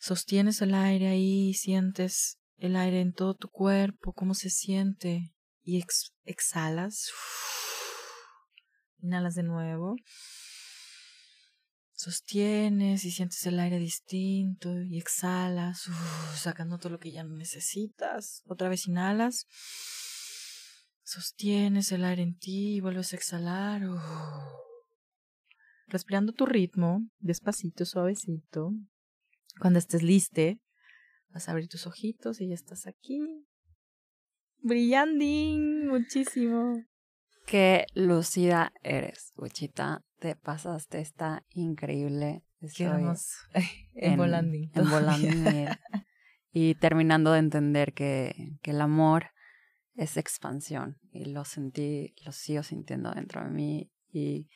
[0.00, 5.33] Sostienes el aire ahí, sientes el aire en todo tu cuerpo, cómo se siente
[5.64, 5.82] y
[6.24, 7.10] exhalas.
[9.02, 9.96] Inhalas de nuevo.
[11.92, 15.88] Sostienes y sientes el aire distinto y exhalas,
[16.36, 18.42] sacando todo lo que ya no necesitas.
[18.46, 19.46] Otra vez inhalas.
[21.02, 23.82] Sostienes el aire en ti y vuelves a exhalar.
[25.86, 28.72] Respirando tu ritmo, despacito, suavecito.
[29.60, 30.60] Cuando estés liste,
[31.28, 33.46] vas a abrir tus ojitos y ya estás aquí,
[34.64, 36.82] Brillanding, muchísimo.
[37.46, 40.02] Qué lucida eres, Wichita.
[40.20, 42.42] Te pasaste, está increíble.
[42.78, 43.36] Hermoso.
[43.94, 44.70] En, Volanding.
[44.74, 45.68] En Volanding.
[46.50, 49.32] y terminando de entender que, que el amor
[49.96, 50.96] es expansión.
[51.12, 53.90] Y lo sentí, lo sigo sintiendo dentro de mí.
[54.10, 54.48] Y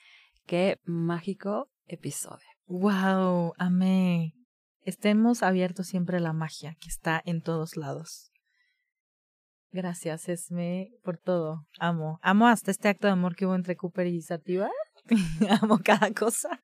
[0.47, 2.49] qué mágico episodio.
[2.65, 4.33] Wow, amé.
[4.81, 8.33] Estemos abiertos siempre a la magia que está en todos lados.
[9.71, 11.67] Gracias, Esme, por todo.
[11.79, 12.19] Amo.
[12.23, 14.71] Amo hasta este acto de amor que hubo entre Cooper y Sativa.
[15.63, 16.63] Amo cada cosa.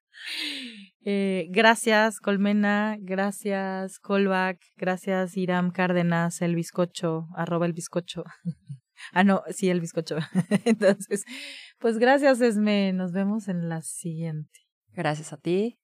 [1.05, 2.97] Eh, gracias, Colmena.
[3.01, 4.59] Gracias, Colback.
[4.77, 8.25] Gracias, Iram Cárdenas, el bizcocho, arroba el bizcocho.
[9.13, 10.17] ah, no, sí, el bizcocho.
[10.65, 11.25] Entonces,
[11.79, 12.93] pues gracias, Esme.
[12.95, 14.61] Nos vemos en la siguiente.
[14.93, 15.79] Gracias a ti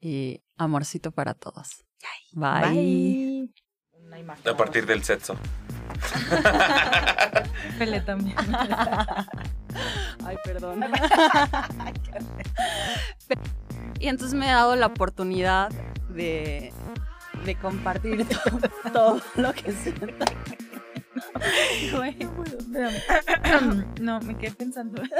[0.00, 1.84] y amorcito para todos.
[2.32, 2.70] Bye.
[2.70, 4.26] Bye.
[4.44, 5.36] A partir del sexo.
[7.78, 8.36] Pele también.
[10.24, 10.84] Ay, perdón.
[14.00, 15.70] y entonces me he dado la oportunidad
[16.08, 16.72] de,
[17.44, 18.60] de compartir todo,
[18.92, 20.24] todo lo que siento.
[21.94, 22.16] Güey.
[24.00, 25.02] No, me quedé pensando.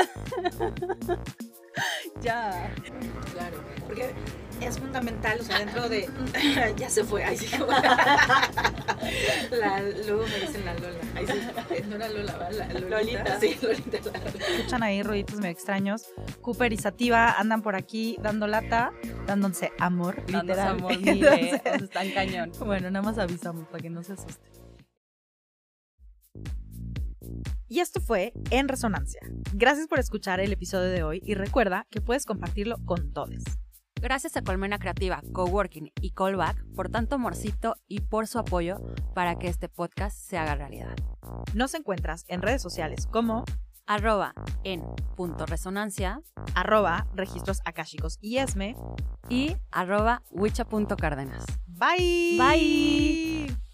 [2.22, 2.72] Ya.
[3.34, 4.14] Claro, porque
[4.62, 6.08] es fundamental, o sea, dentro de.
[6.78, 7.46] ya se fue, ahí sí.
[9.50, 10.98] la, luego me dicen la Lola.
[11.14, 11.34] Ahí sí,
[11.86, 12.50] no era Lola, ¿va?
[12.50, 12.88] La Lolita.
[12.88, 13.40] Lolita.
[13.40, 13.98] Sí, Lolita.
[14.10, 14.46] la Lola.
[14.56, 16.06] Escuchan ahí ruiditos medio extraños.
[16.40, 18.92] Cooper y Sativa andan por aquí dando lata,
[19.26, 20.68] dándose amor, Dándose literal.
[20.78, 22.52] amor, mire, Entonces, están cañón.
[22.60, 24.48] Bueno, nada más avisamos para que no se asuste.
[27.68, 29.20] Y esto fue En Resonancia.
[29.52, 33.42] Gracias por escuchar el episodio de hoy y recuerda que puedes compartirlo con todos.
[34.00, 38.78] Gracias a Colmena Creativa, Coworking y Callback por tanto amorcito y por su apoyo
[39.14, 40.96] para que este podcast se haga realidad.
[41.54, 43.44] Nos encuentras en redes sociales como
[43.86, 44.82] Arroba en
[45.16, 46.20] punto resonancia
[46.54, 48.76] arroba registros akáshicos y esme.
[49.28, 51.44] y arroba wicha.cárdenas.
[51.66, 52.36] Bye.
[52.38, 53.65] Bye.